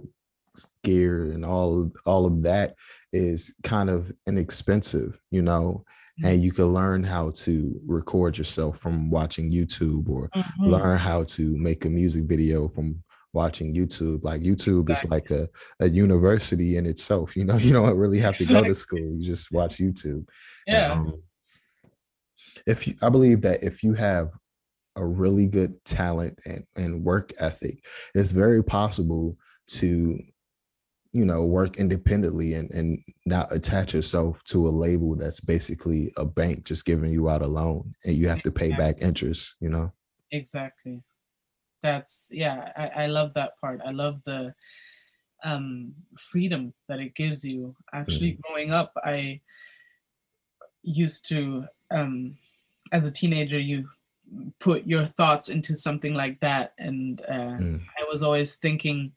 [0.84, 2.74] gear and all all of that
[3.12, 5.84] is kind of inexpensive, you know
[6.24, 10.66] and you can learn how to record yourself from watching YouTube or mm-hmm.
[10.66, 14.22] learn how to make a music video from watching YouTube.
[14.22, 14.92] Like YouTube exactly.
[14.92, 15.48] is like a,
[15.80, 17.36] a university in itself.
[17.36, 18.98] You know, you don't really have to go to school.
[18.98, 20.28] You just watch YouTube.
[20.66, 20.92] Yeah.
[20.92, 21.22] Um,
[22.66, 24.30] if you, I believe that if you have
[24.96, 27.82] a really good talent and, and work ethic,
[28.14, 29.36] it's very possible
[29.68, 30.20] to
[31.12, 36.24] you know work independently and and not attach yourself to a label that's basically a
[36.24, 39.68] bank just giving you out a loan and you have to pay back interest you
[39.68, 39.92] know?
[40.30, 41.02] Exactly.
[41.82, 43.80] That's yeah I, I love that part.
[43.84, 44.54] I love the
[45.44, 47.76] um freedom that it gives you.
[47.92, 48.40] Actually Mm.
[48.42, 49.40] growing up i
[50.82, 52.36] used to um
[52.92, 53.88] as a teenager you
[54.58, 57.80] put your thoughts into something like that and uh, Mm.
[57.98, 59.12] i was always thinking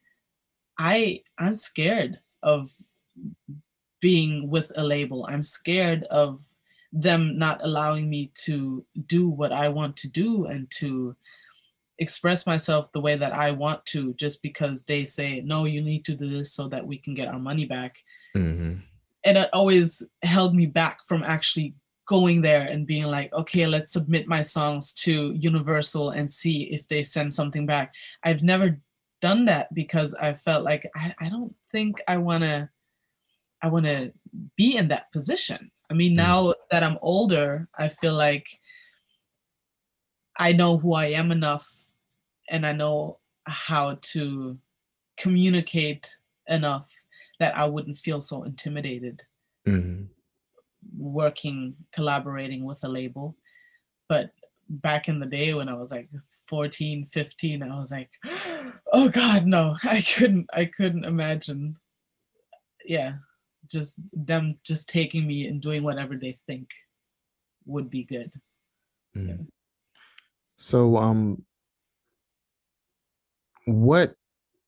[0.77, 2.69] i i'm scared of
[4.01, 5.25] being with a label.
[5.27, 6.41] I'm scared of
[6.93, 11.15] them not allowing me to do what i want to do and to
[11.99, 16.05] express myself the way that i want to just because they say no you need
[16.05, 17.97] to do this so that we can get our money back.
[18.33, 18.75] Hmm
[19.25, 21.73] and it always held me back from actually
[22.07, 26.87] going there and being like okay let's submit my songs to universal and see if
[26.87, 27.93] they send something back.
[28.23, 28.79] I've never
[29.27, 32.69] done that because i felt like i, I don't think i want to
[33.63, 33.99] i want to
[34.55, 35.71] be in that position.
[35.89, 36.23] I mean Mm.
[36.27, 36.39] now
[36.71, 38.47] that i'm older i feel like
[40.47, 41.67] i know who i am enough
[42.53, 43.19] and i know
[43.67, 44.57] how to
[45.23, 46.05] communicate
[46.47, 46.87] enough
[47.39, 49.17] that i wouldn't feel so intimidated
[49.65, 50.03] hmm
[50.97, 53.35] working collaborating with a label.
[54.07, 54.31] But
[54.67, 56.09] back in the day when i was like
[56.47, 58.09] 14 15 i was like
[58.93, 61.75] oh god no i couldn't i couldn't imagine
[62.83, 63.13] yeah
[63.71, 66.69] just them just taking me and doing whatever they think
[67.65, 68.31] would be good
[69.15, 69.47] Mm.
[70.55, 71.43] So, um,
[73.65, 74.15] what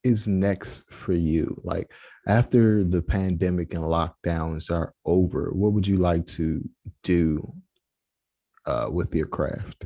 [0.03, 1.59] is next for you?
[1.63, 1.91] Like
[2.27, 6.67] after the pandemic and lockdowns are over, what would you like to
[7.03, 7.53] do
[8.67, 9.85] uh, with your craft?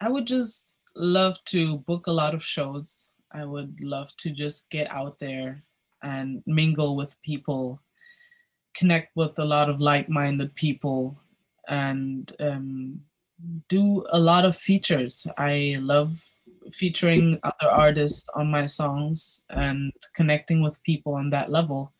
[0.00, 3.12] I would just love to book a lot of shows.
[3.32, 5.62] I would love to just get out there
[6.02, 7.80] and mingle with people,
[8.76, 11.18] connect with a lot of like minded people,
[11.68, 13.00] and um,
[13.68, 15.26] do a lot of features.
[15.36, 16.20] I love
[16.72, 21.92] featuring other artists on my songs and connecting with people on that level.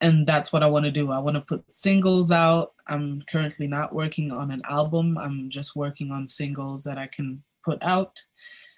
[0.00, 1.10] And that's what I want to do.
[1.10, 2.72] I want to put singles out.
[2.86, 5.18] I'm currently not working on an album.
[5.18, 8.18] I'm just working on singles that I can put out.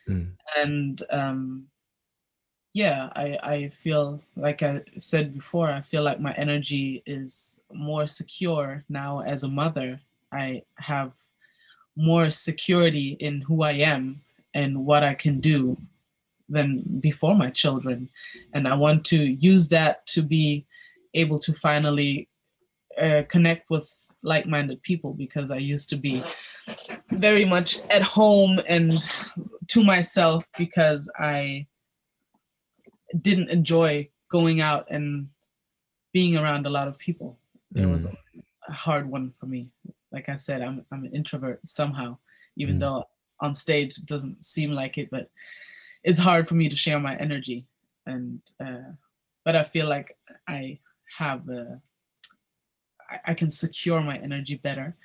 [0.08, 0.32] Mm.
[0.56, 1.66] And um,
[2.72, 8.06] yeah, I, I feel like I said before, I feel like my energy is more
[8.06, 10.00] secure now as a mother.
[10.32, 11.14] I have
[11.96, 14.22] more security in who I am
[14.54, 15.76] and what I can do
[16.48, 18.08] than before my children.
[18.54, 20.66] And I want to use that to be
[21.14, 22.28] able to finally
[22.98, 23.88] uh, connect with
[24.22, 26.22] like minded people because I used to be
[27.10, 29.02] very much at home and
[29.68, 31.66] to myself because I
[33.20, 35.28] didn't enjoy going out and
[36.12, 37.38] being around a lot of people.
[37.74, 38.16] It was Mm.
[38.68, 39.70] a hard one for me.
[40.12, 42.18] Like I said, I'm I'm an introvert somehow,
[42.56, 42.80] even Mm.
[42.80, 43.04] though
[43.40, 45.30] on stage it doesn't seem like it, but
[46.02, 47.66] it's hard for me to share my energy.
[48.06, 48.92] And uh,
[49.44, 50.16] but I feel like
[50.48, 50.78] I
[51.16, 51.76] have uh,
[53.10, 54.96] I, I can secure my energy better.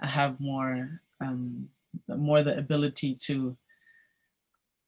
[0.00, 1.68] I have more um,
[2.08, 3.56] more the ability to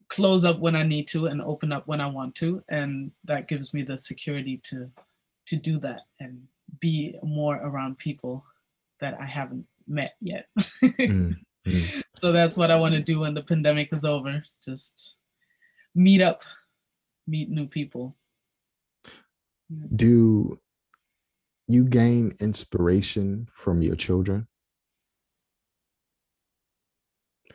[0.09, 3.49] close up when I need to and open up when I want to, and that
[3.49, 4.91] gives me the security to
[5.47, 6.47] to do that and
[6.81, 8.45] be more around people
[9.01, 10.49] that I haven't met yet.
[10.85, 11.37] Mm.
[11.67, 12.03] Mm.
[12.21, 14.45] so that's what I want to do when the pandemic is over.
[14.63, 15.17] Just
[15.95, 16.43] meet up,
[17.27, 18.15] meet new people.
[19.97, 20.59] Do
[21.67, 24.47] you gain inspiration from your children?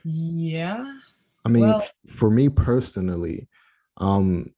[0.04, 1.00] Yeah.
[1.46, 3.48] I mean, Well- for me personally,
[3.98, 4.54] um,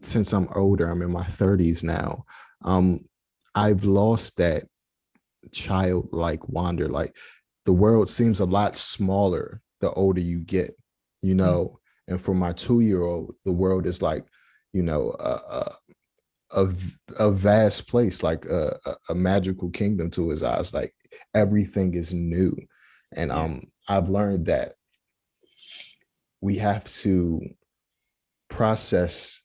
[0.00, 2.24] since I'm older, I'm in my 30s now.
[2.62, 3.08] Um,
[3.54, 4.64] I've lost that
[5.52, 6.88] childlike wonder.
[6.88, 7.16] Like
[7.64, 10.76] the world seems a lot smaller the older you get,
[11.22, 11.80] you know.
[12.08, 14.26] And for my two-year-old, the world is like,
[14.72, 15.76] you know, a a,
[16.54, 16.68] a,
[17.18, 18.78] a vast place, like a,
[19.08, 20.72] a, magical kingdom to his eyes.
[20.72, 20.94] Like
[21.34, 22.54] everything is new,
[23.16, 24.74] and um, I've learned that
[26.40, 27.40] we have to
[28.48, 29.42] process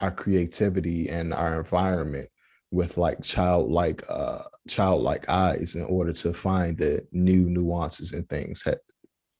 [0.00, 2.28] our creativity and our environment
[2.70, 8.64] with like childlike uh childlike eyes in order to find the new nuances and things.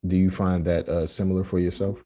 [0.06, 2.02] Do you find that uh similar for yourself?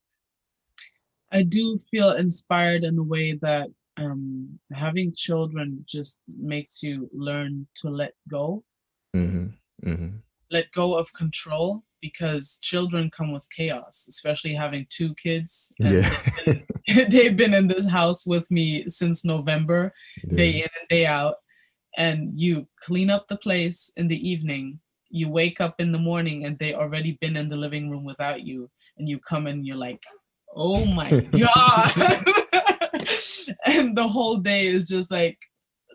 [1.31, 3.69] I do feel inspired in a way that
[3.99, 8.65] um, having children just makes you learn to let go,
[9.13, 9.47] hmm
[9.85, 10.09] hmm
[10.51, 15.73] let go of control, because children come with chaos, especially having two kids.
[15.81, 16.15] and yeah
[17.09, 19.93] they've been in this house with me since November,
[20.35, 21.37] day in and day out.
[21.97, 24.81] And you clean up the place in the evening.
[25.11, 28.43] You wake up in the morning and they already been in the living room without
[28.43, 28.71] you.
[28.99, 30.03] and you come in, you're like,
[30.55, 31.93] oh my god,
[33.67, 35.39] and the whole day is just like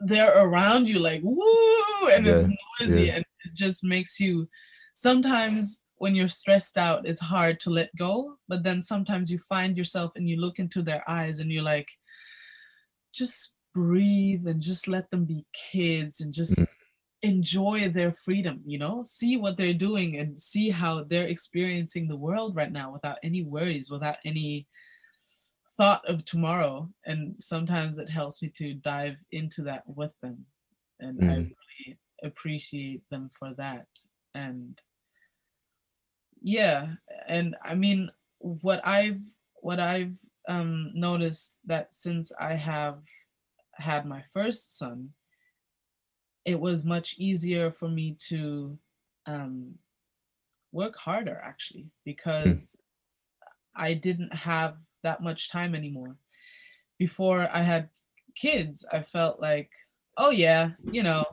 [0.06, 2.34] they're around you, like woo, and yeah.
[2.34, 2.49] it's
[2.80, 3.16] noisy, yeah.
[3.16, 4.47] and it just makes you.
[4.95, 9.78] Sometimes when you're stressed out, it's hard to let go, but then sometimes you find
[9.78, 11.88] yourself and you look into their eyes and you're like,
[13.14, 16.68] just breathe and just let them be kids and just mm
[17.24, 22.16] enjoy their freedom you know see what they're doing and see how they're experiencing the
[22.16, 24.68] world right now without any worries without any
[25.78, 30.45] thought of tomorrow and sometimes it helps me to dive into that with them
[30.99, 31.30] and mm.
[31.30, 33.88] i really appreciate them for that
[34.36, 34.82] and
[36.41, 36.88] yeah
[37.28, 38.09] and i mean
[38.39, 39.19] what i've
[39.61, 40.17] what i've
[40.47, 42.99] um noticed that since i have
[43.74, 45.09] had my first son
[46.45, 48.78] it was much easier for me to
[49.26, 49.76] um,
[50.71, 51.88] work harder actually hmm.
[52.05, 52.82] because
[53.76, 56.16] I didn't have that much time anymore.
[56.97, 57.89] Before I had
[58.36, 59.70] kids, I felt like,
[60.18, 61.26] oh yeah, you know,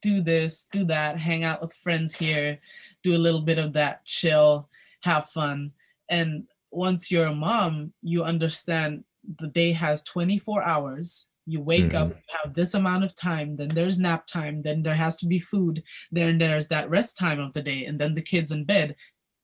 [0.00, 2.58] do this, do that, hang out with friends here,
[3.02, 4.68] do a little bit of that, chill,
[5.02, 5.72] have fun.
[6.08, 9.04] And once you're a mom, you understand
[9.38, 11.96] the day has 24 hours you wake mm-hmm.
[11.96, 15.26] up you have this amount of time then there's nap time then there has to
[15.26, 18.64] be food then there's that rest time of the day and then the kids in
[18.64, 18.94] bed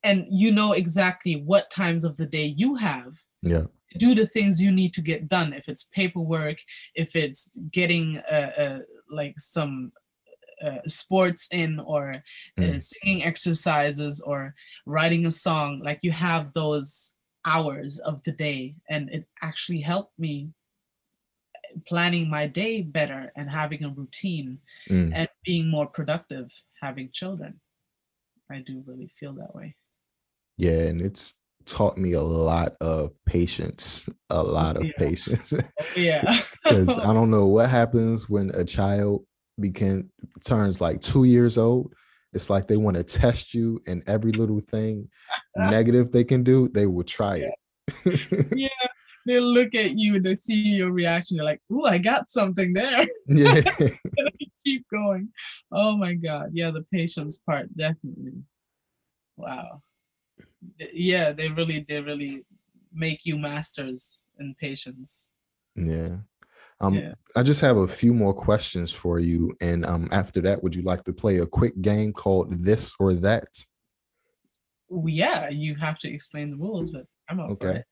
[0.05, 3.65] and you know exactly what times of the day you have yeah.
[3.97, 5.53] Do the things you need to get done.
[5.53, 6.59] If it's paperwork
[6.95, 8.79] if it's getting uh, uh,
[9.11, 9.93] like some
[10.63, 12.15] uh, sports in or
[12.59, 12.83] uh, mm.
[12.83, 14.55] singing exercises or
[14.87, 17.15] writing a song like you have those
[17.45, 18.75] hours of the day.
[18.91, 20.51] And it actually helped me
[21.87, 24.59] planning my day better and having a routine
[24.89, 25.13] mm.
[25.15, 27.61] and being more productive having children.
[28.51, 29.75] I do really feel that way.
[30.57, 31.35] Yeah and it's
[31.69, 34.93] taught me a lot of patience a lot of yeah.
[34.99, 36.23] patience oh, yeah
[36.65, 39.25] because i don't know what happens when a child
[39.61, 40.09] begin
[40.45, 41.93] turns like two years old
[42.33, 45.09] it's like they want to test you and every little thing
[45.57, 47.51] negative they can do they will try yeah.
[48.05, 48.69] it yeah
[49.29, 51.37] they look at you and they see your reaction.
[51.37, 53.61] You're like, "Ooh, I got something there." Yeah.
[54.65, 55.29] keep going.
[55.71, 58.43] Oh my god, yeah, the patience part definitely.
[59.37, 59.83] Wow.
[60.93, 62.45] Yeah, they really, they really
[62.93, 65.31] make you masters in patience.
[65.75, 66.17] Yeah.
[66.81, 67.13] Um, yeah.
[67.35, 70.83] I just have a few more questions for you, and um, after that, would you
[70.83, 73.49] like to play a quick game called This or That?
[74.91, 77.83] Yeah, you have to explain the rules, but I'm okay.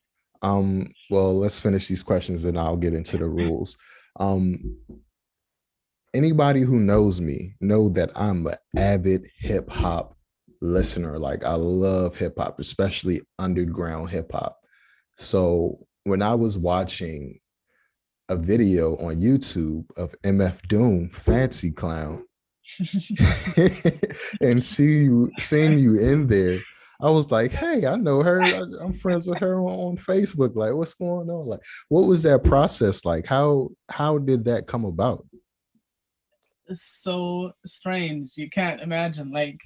[0.41, 3.77] Um, well, let's finish these questions and I'll get into the rules.
[4.19, 4.77] Um,
[6.13, 10.16] anybody who knows me know that I'm an avid hip hop
[10.61, 11.17] listener.
[11.17, 14.59] Like I love hip hop, especially underground hip hop.
[15.15, 17.39] So when I was watching
[18.29, 22.23] a video on YouTube of MF Doom, Fancy Clown,
[24.41, 26.59] and see you seeing you in there,
[26.99, 28.41] I was like, hey, I know her.
[28.41, 30.55] I'm friends with her on, Facebook.
[30.55, 31.47] Like, what's going on?
[31.47, 33.27] Like, what was that process like?
[33.27, 35.25] How how did that come about?
[36.71, 38.31] So strange.
[38.35, 39.31] You can't imagine.
[39.31, 39.57] Like,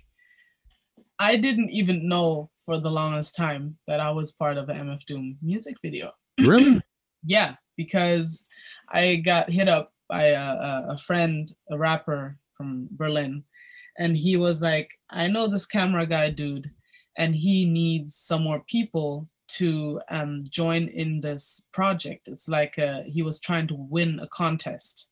[1.22, 5.06] I didn't even know for the longest time that I was part of an MF
[5.06, 6.12] Doom music video.
[6.40, 6.82] Really?
[7.24, 8.48] yeah, because
[8.90, 13.44] I got hit up by a, a friend, a rapper from Berlin,
[14.00, 16.72] and he was like, I know this camera guy dude
[17.18, 22.28] and he needs some more people to um, join in this project.
[22.30, 25.10] It's like a, he was trying to win a contest.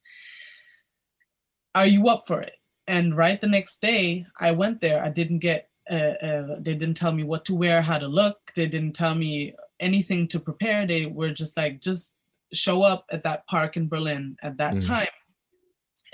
[1.75, 2.53] Are you up for it?
[2.87, 5.03] And right the next day, I went there.
[5.03, 8.37] I didn't get, uh, uh, they didn't tell me what to wear, how to look.
[8.55, 10.85] They didn't tell me anything to prepare.
[10.85, 12.15] They were just like, just
[12.53, 14.85] show up at that park in Berlin at that mm.
[14.85, 15.07] time.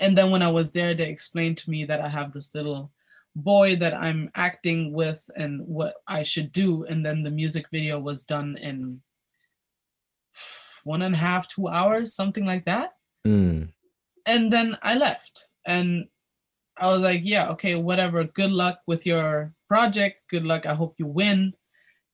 [0.00, 2.92] And then when I was there, they explained to me that I have this little
[3.34, 6.84] boy that I'm acting with and what I should do.
[6.84, 9.02] And then the music video was done in
[10.84, 12.92] one and a half, two hours, something like that.
[13.26, 13.72] Mm.
[14.26, 15.48] And then I left.
[15.66, 16.06] And
[16.78, 18.24] I was like, yeah, okay, whatever.
[18.24, 20.22] Good luck with your project.
[20.30, 20.66] Good luck.
[20.66, 21.54] I hope you win.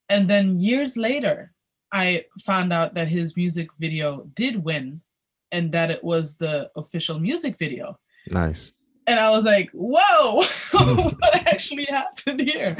[0.08, 1.52] And then years later,
[1.92, 5.02] I found out that his music video did win
[5.50, 7.98] and that it was the official music video.
[8.30, 8.72] Nice
[9.06, 10.42] and I was like, "Whoa,
[10.72, 12.76] what actually happened here?"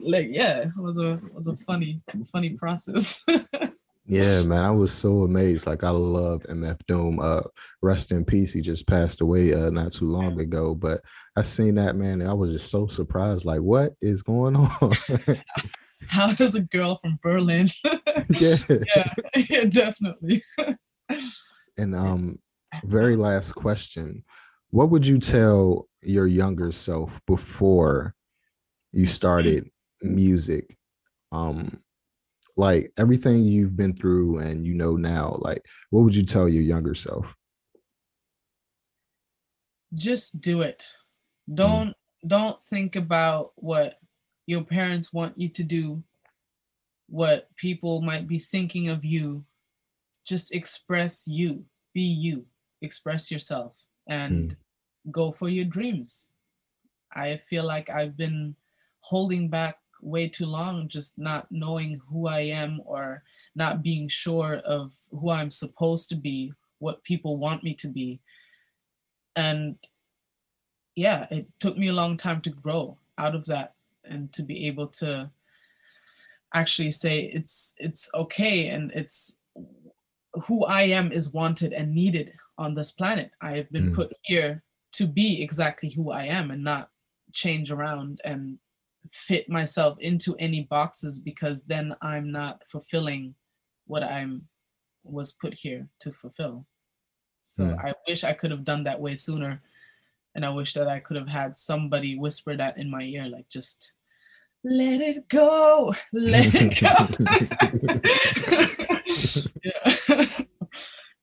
[0.00, 2.00] Like, yeah, it was a it was a funny
[2.32, 3.24] funny process.
[4.08, 5.66] yeah, man, I was so amazed.
[5.66, 7.20] Like, I love MF Doom.
[7.20, 7.42] Uh,
[7.82, 8.52] rest in peace.
[8.52, 10.74] He just passed away uh, not too long ago.
[10.74, 11.02] But
[11.36, 13.44] I seen that man, and I was just so surprised.
[13.44, 14.96] Like, what is going on?
[16.08, 17.68] how does a girl from Berlin?
[18.30, 18.56] yeah.
[18.68, 20.42] yeah, yeah, definitely.
[21.76, 22.38] And um,
[22.84, 24.24] very last question:
[24.70, 28.14] What would you tell your younger self before
[28.92, 29.68] you started
[30.02, 30.76] music?
[31.30, 31.82] Um,
[32.58, 36.62] like everything you've been through and you know now, like what would you tell your
[36.62, 37.34] younger self?
[39.94, 40.96] Just do it.
[41.54, 42.28] Don't mm.
[42.28, 44.00] don't think about what
[44.46, 46.02] your parents want you to do,
[47.08, 49.44] what people might be thinking of you.
[50.26, 52.44] Just express you, be you,
[52.82, 53.76] express yourself,
[54.08, 55.12] and mm.
[55.12, 56.32] go for your dreams.
[57.14, 58.56] I feel like I've been
[59.00, 63.22] holding back way too long, just not knowing who I am or
[63.54, 68.20] not being sure of who I'm supposed to be, what people want me to be.
[69.36, 69.76] And
[70.94, 73.74] yeah, it took me a long time to grow out of that
[74.04, 75.30] and to be able to
[76.54, 79.38] actually say it's it's okay and it's
[80.46, 83.30] who I am is wanted and needed on this planet.
[83.40, 83.94] I have been mm.
[83.94, 86.90] put here to be exactly who I am and not
[87.32, 88.58] change around and
[89.10, 93.34] fit myself into any boxes because then I'm not fulfilling
[93.86, 94.48] what I'm
[95.04, 96.66] was put here to fulfill.
[97.42, 97.84] So mm.
[97.84, 99.62] I wish I could have done that way sooner.
[100.34, 103.48] And I wish that I could have had somebody whisper that in my ear, like
[103.48, 103.94] just
[104.62, 106.90] let it go, let it go.
[109.64, 110.28] yeah.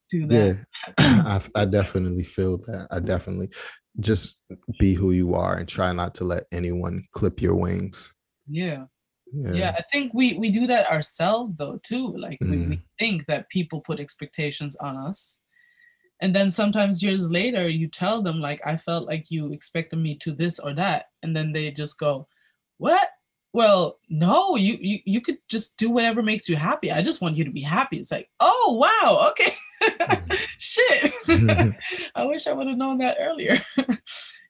[0.09, 0.65] Do that.
[0.97, 2.87] Yeah, I, I definitely feel that.
[2.91, 3.49] I definitely
[3.99, 4.37] just
[4.79, 8.13] be who you are and try not to let anyone clip your wings.
[8.47, 8.85] Yeah.
[9.33, 9.53] Yeah.
[9.53, 9.75] yeah.
[9.77, 12.13] I think we we do that ourselves though too.
[12.15, 12.51] Like mm.
[12.51, 12.81] we, we mm.
[12.99, 15.39] think that people put expectations on us.
[16.21, 20.15] And then sometimes years later you tell them like I felt like you expected me
[20.19, 22.27] to this or that and then they just go,
[22.77, 23.09] "What?
[23.55, 26.91] Well, no, you you you could just do whatever makes you happy.
[26.91, 29.29] I just want you to be happy." It's like, "Oh, wow.
[29.31, 30.45] Okay." Mm.
[30.57, 31.13] Shit.
[32.15, 33.57] I wish I would have known that earlier.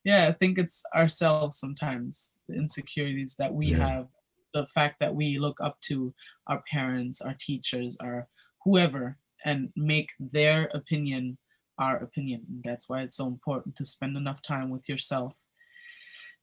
[0.03, 3.88] yeah, I think it's ourselves sometimes, the insecurities that we yeah.
[3.88, 4.08] have,
[4.56, 6.12] the fact that we look up to
[6.47, 8.28] our parents, our teachers, our
[8.64, 11.38] whoever, and make their opinion
[11.78, 12.41] our opinion.
[12.64, 15.36] That's why it's so important to spend enough time with yourself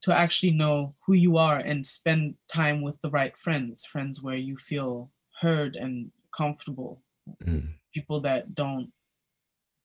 [0.02, 4.36] to actually know who you are and spend time with the right friends, friends where
[4.36, 7.00] you feel heard and comfortable.
[7.44, 7.74] Mm.
[7.94, 8.90] People that don't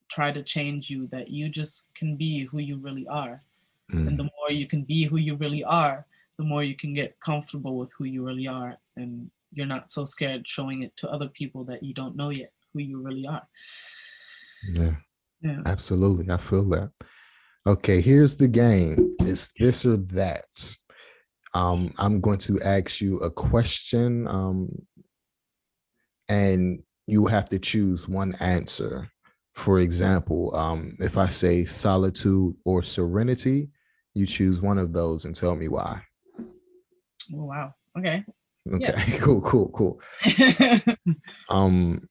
[0.10, 3.44] try to change you that you just can be who you really are.
[3.94, 4.06] Mm.
[4.06, 6.06] and the more you can be who you really are
[6.38, 8.78] the more you can get comfortable with who you really are.
[8.96, 12.52] And you're not so scared showing it to other people that you don't know yet
[12.74, 13.48] who you really are.
[14.72, 14.96] Yeah.
[15.42, 15.62] Yeah.
[15.66, 16.32] Absolutely.
[16.32, 16.92] I feel that
[17.68, 20.46] okay here's the game it's this or that
[21.54, 24.70] um i'm going to ask you a question um
[26.30, 29.10] and you have to choose one answer.
[29.54, 33.70] For example, um, if I say solitude or serenity,
[34.14, 36.02] you choose one of those and tell me why.
[37.34, 37.74] Oh, wow.
[37.98, 38.24] Okay.
[38.72, 38.94] Okay.
[39.08, 39.18] Yeah.
[39.20, 39.42] Cool.
[39.42, 39.70] Cool.
[39.70, 40.02] Cool.
[41.50, 42.08] um,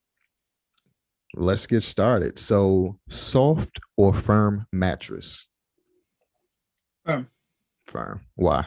[1.37, 2.39] let's get started.
[2.39, 5.47] So, soft or firm mattress?
[7.05, 7.29] Firm.
[7.85, 8.21] Firm.
[8.35, 8.67] Why?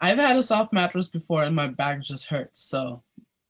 [0.00, 2.60] I've had a soft mattress before and my back just hurts.
[2.60, 3.02] So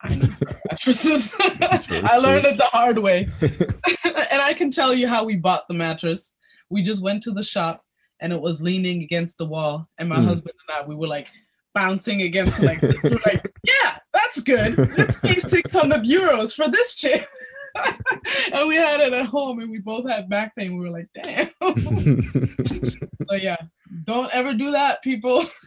[0.02, 1.34] I need firm mattresses.
[1.40, 3.26] I learned it the hard way.
[3.40, 6.34] and I can tell you how we bought the mattress.
[6.70, 7.82] We just went to the shop
[8.20, 9.88] and it was leaning against the wall.
[9.98, 10.26] And my mm.
[10.26, 11.28] husband and I, we were like
[11.74, 14.78] bouncing against like, like, yeah, that's good.
[14.96, 17.26] Let's pay 600 euros for this chair.
[18.52, 20.76] and we had it at home and we both had back pain.
[20.76, 21.50] We were like, damn.
[23.28, 23.56] so yeah,
[24.04, 25.44] don't ever do that, people.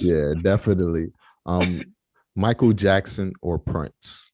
[0.00, 1.12] yeah, definitely.
[1.44, 1.82] Um,
[2.34, 4.32] Michael Jackson or Prince?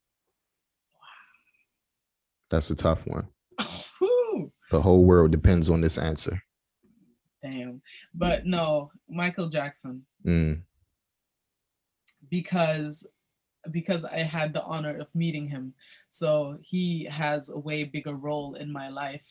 [2.50, 3.28] That's a tough one.
[4.70, 6.42] The whole world depends on this answer.
[7.42, 7.82] Damn.
[8.14, 10.06] But no, Michael Jackson.
[10.26, 10.62] Mm.
[12.30, 13.06] Because
[13.70, 15.74] because I had the honor of meeting him.
[16.08, 19.28] So he has a way bigger role in my life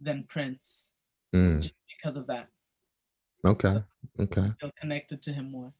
[0.00, 0.92] than Prince.
[1.34, 1.70] Mm.
[1.96, 2.48] because of that.
[3.44, 3.68] Okay.
[3.68, 3.84] So
[4.20, 4.40] okay.
[4.40, 5.72] I feel connected to him more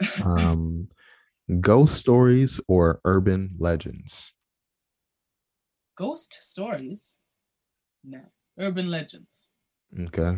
[0.24, 0.88] um,
[1.60, 4.34] ghost stories or urban legends?
[5.96, 7.16] Ghost stories?
[8.04, 8.20] No.
[8.58, 9.48] Urban legends.
[9.98, 10.36] Okay.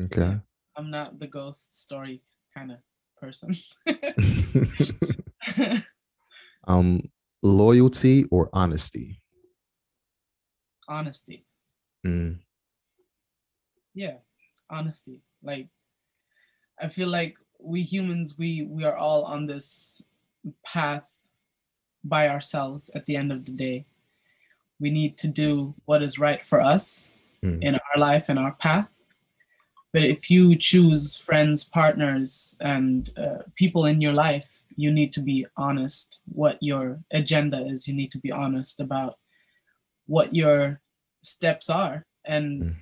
[0.00, 0.38] Okay.
[0.76, 2.22] I'm not the ghost story
[2.54, 2.78] kind of
[3.20, 3.54] person.
[6.66, 7.02] um,
[7.42, 9.20] loyalty or honesty?
[10.88, 11.44] Honesty.
[12.06, 12.38] Mm.
[13.94, 14.16] Yeah,
[14.68, 15.20] honesty.
[15.42, 15.68] Like,
[16.80, 20.02] I feel like we humans we we are all on this
[20.64, 21.18] path
[22.02, 23.84] by ourselves at the end of the day
[24.78, 27.08] we need to do what is right for us
[27.44, 27.62] mm.
[27.62, 28.88] in our life and our path
[29.92, 35.20] but if you choose friends partners and uh, people in your life you need to
[35.20, 37.86] be honest what your agenda is.
[37.86, 39.18] You need to be honest about
[40.06, 40.80] what your
[41.22, 42.04] steps are.
[42.24, 42.74] And mm.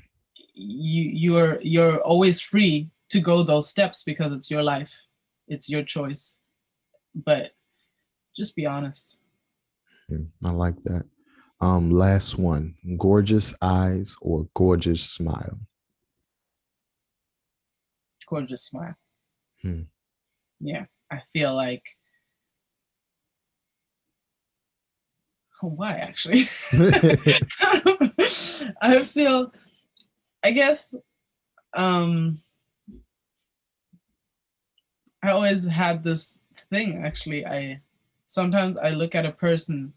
[0.55, 5.01] you you're you're always free to go those steps because it's your life.
[5.49, 6.41] It's your choice.
[7.15, 7.53] But
[8.37, 9.19] just be honest.
[10.09, 11.05] Hmm, i like that.
[11.61, 12.75] Um last one.
[12.97, 15.59] Gorgeous eyes or gorgeous smile
[18.29, 18.95] gorgeous smile
[19.63, 19.83] hmm.
[20.61, 21.97] yeah i feel like
[25.63, 26.43] oh, why actually
[28.83, 29.53] i feel
[30.43, 30.95] i guess
[31.75, 32.41] um
[35.23, 36.39] I always had this
[36.71, 37.47] thing actually.
[37.47, 37.81] I
[38.27, 39.93] sometimes I look at a person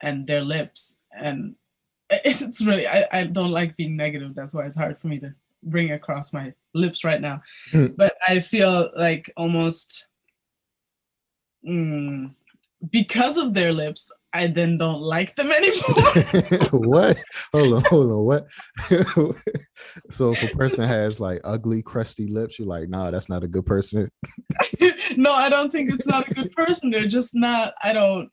[0.00, 1.54] and their lips and
[2.10, 4.34] it's really I, I don't like being negative.
[4.34, 5.34] That's why it's hard for me to
[5.64, 7.42] bring across my lips right now.
[7.72, 7.96] Mm.
[7.96, 10.08] But I feel like almost
[11.66, 12.34] mm,
[12.90, 16.58] because of their lips, I then don't like them anymore.
[16.86, 17.18] what?
[17.52, 18.24] Hold on, hold on.
[18.24, 18.46] What?
[20.10, 23.48] so if a person has like ugly, crusty lips, you're like, nah, that's not a
[23.48, 24.10] good person.
[25.16, 26.90] no, I don't think it's not a good person.
[26.90, 27.74] They're just not.
[27.82, 28.30] I don't.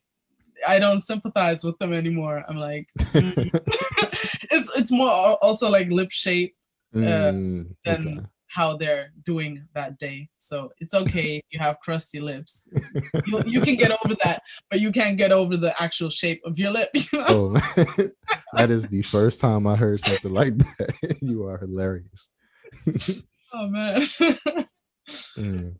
[0.66, 2.44] I don't sympathize with them anymore.
[2.48, 3.50] I'm like, mm.
[4.50, 6.54] it's it's more also like lip shape
[6.94, 10.28] uh, mm, than okay how they're doing that day.
[10.36, 12.68] So it's okay if you have crusty lips.
[13.26, 16.58] you, you can get over that, but you can't get over the actual shape of
[16.58, 16.90] your lip.
[17.12, 17.26] You know?
[17.28, 17.48] Oh,
[18.54, 21.16] that is the first time I heard something like that.
[21.22, 22.28] you are hilarious.
[23.52, 24.00] oh man.
[25.10, 25.74] mm.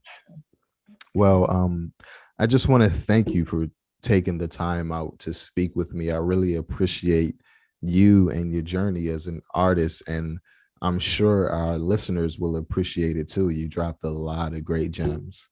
[1.15, 1.93] Well, um,
[2.39, 3.67] I just want to thank you for
[4.01, 6.11] taking the time out to speak with me.
[6.11, 7.37] I really appreciate
[7.83, 10.39] you and your journey as an artist and
[10.83, 13.51] I'm sure our listeners will appreciate it too.
[13.51, 15.49] You dropped a lot of great gems.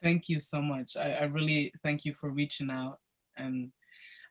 [0.00, 0.96] Thank you so much.
[0.96, 2.98] I, I really thank you for reaching out
[3.36, 3.72] and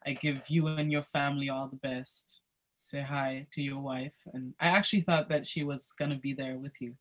[0.08, 2.44] I give you and your family all the best.
[2.78, 4.16] Say hi to your wife.
[4.34, 6.96] And I actually thought that she was gonna be there with you.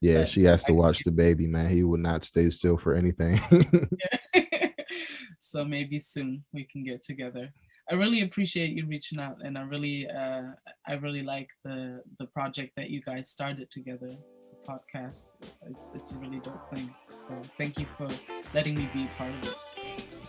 [0.00, 1.68] Yeah, but she has to watch the baby, man.
[1.68, 3.38] He will not stay still for anything.
[5.38, 7.52] so maybe soon we can get together.
[7.90, 10.42] I really appreciate you reaching out, and I really, uh,
[10.86, 14.14] I really like the the project that you guys started together,
[14.50, 15.36] the podcast.
[15.68, 16.94] It's it's a really dope thing.
[17.16, 18.08] So thank you for
[18.54, 19.56] letting me be part of it.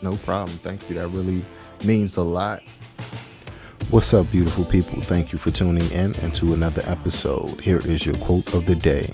[0.01, 0.57] No problem.
[0.59, 0.95] Thank you.
[0.95, 1.45] That really
[1.83, 2.63] means a lot.
[3.89, 5.01] What's up, beautiful people?
[5.03, 7.61] Thank you for tuning in and to another episode.
[7.61, 9.11] Here is your quote of the day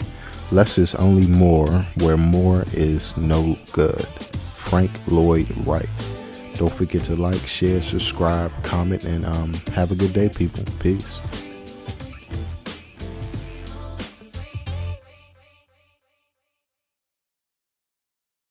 [0.52, 1.68] Less is only more,
[1.98, 4.08] where more is no good.
[4.56, 5.90] Frank Lloyd Wright.
[6.60, 10.66] Don't forget to like, share, subscribe, comment, and um, have a good day, people.
[10.82, 11.22] Peace.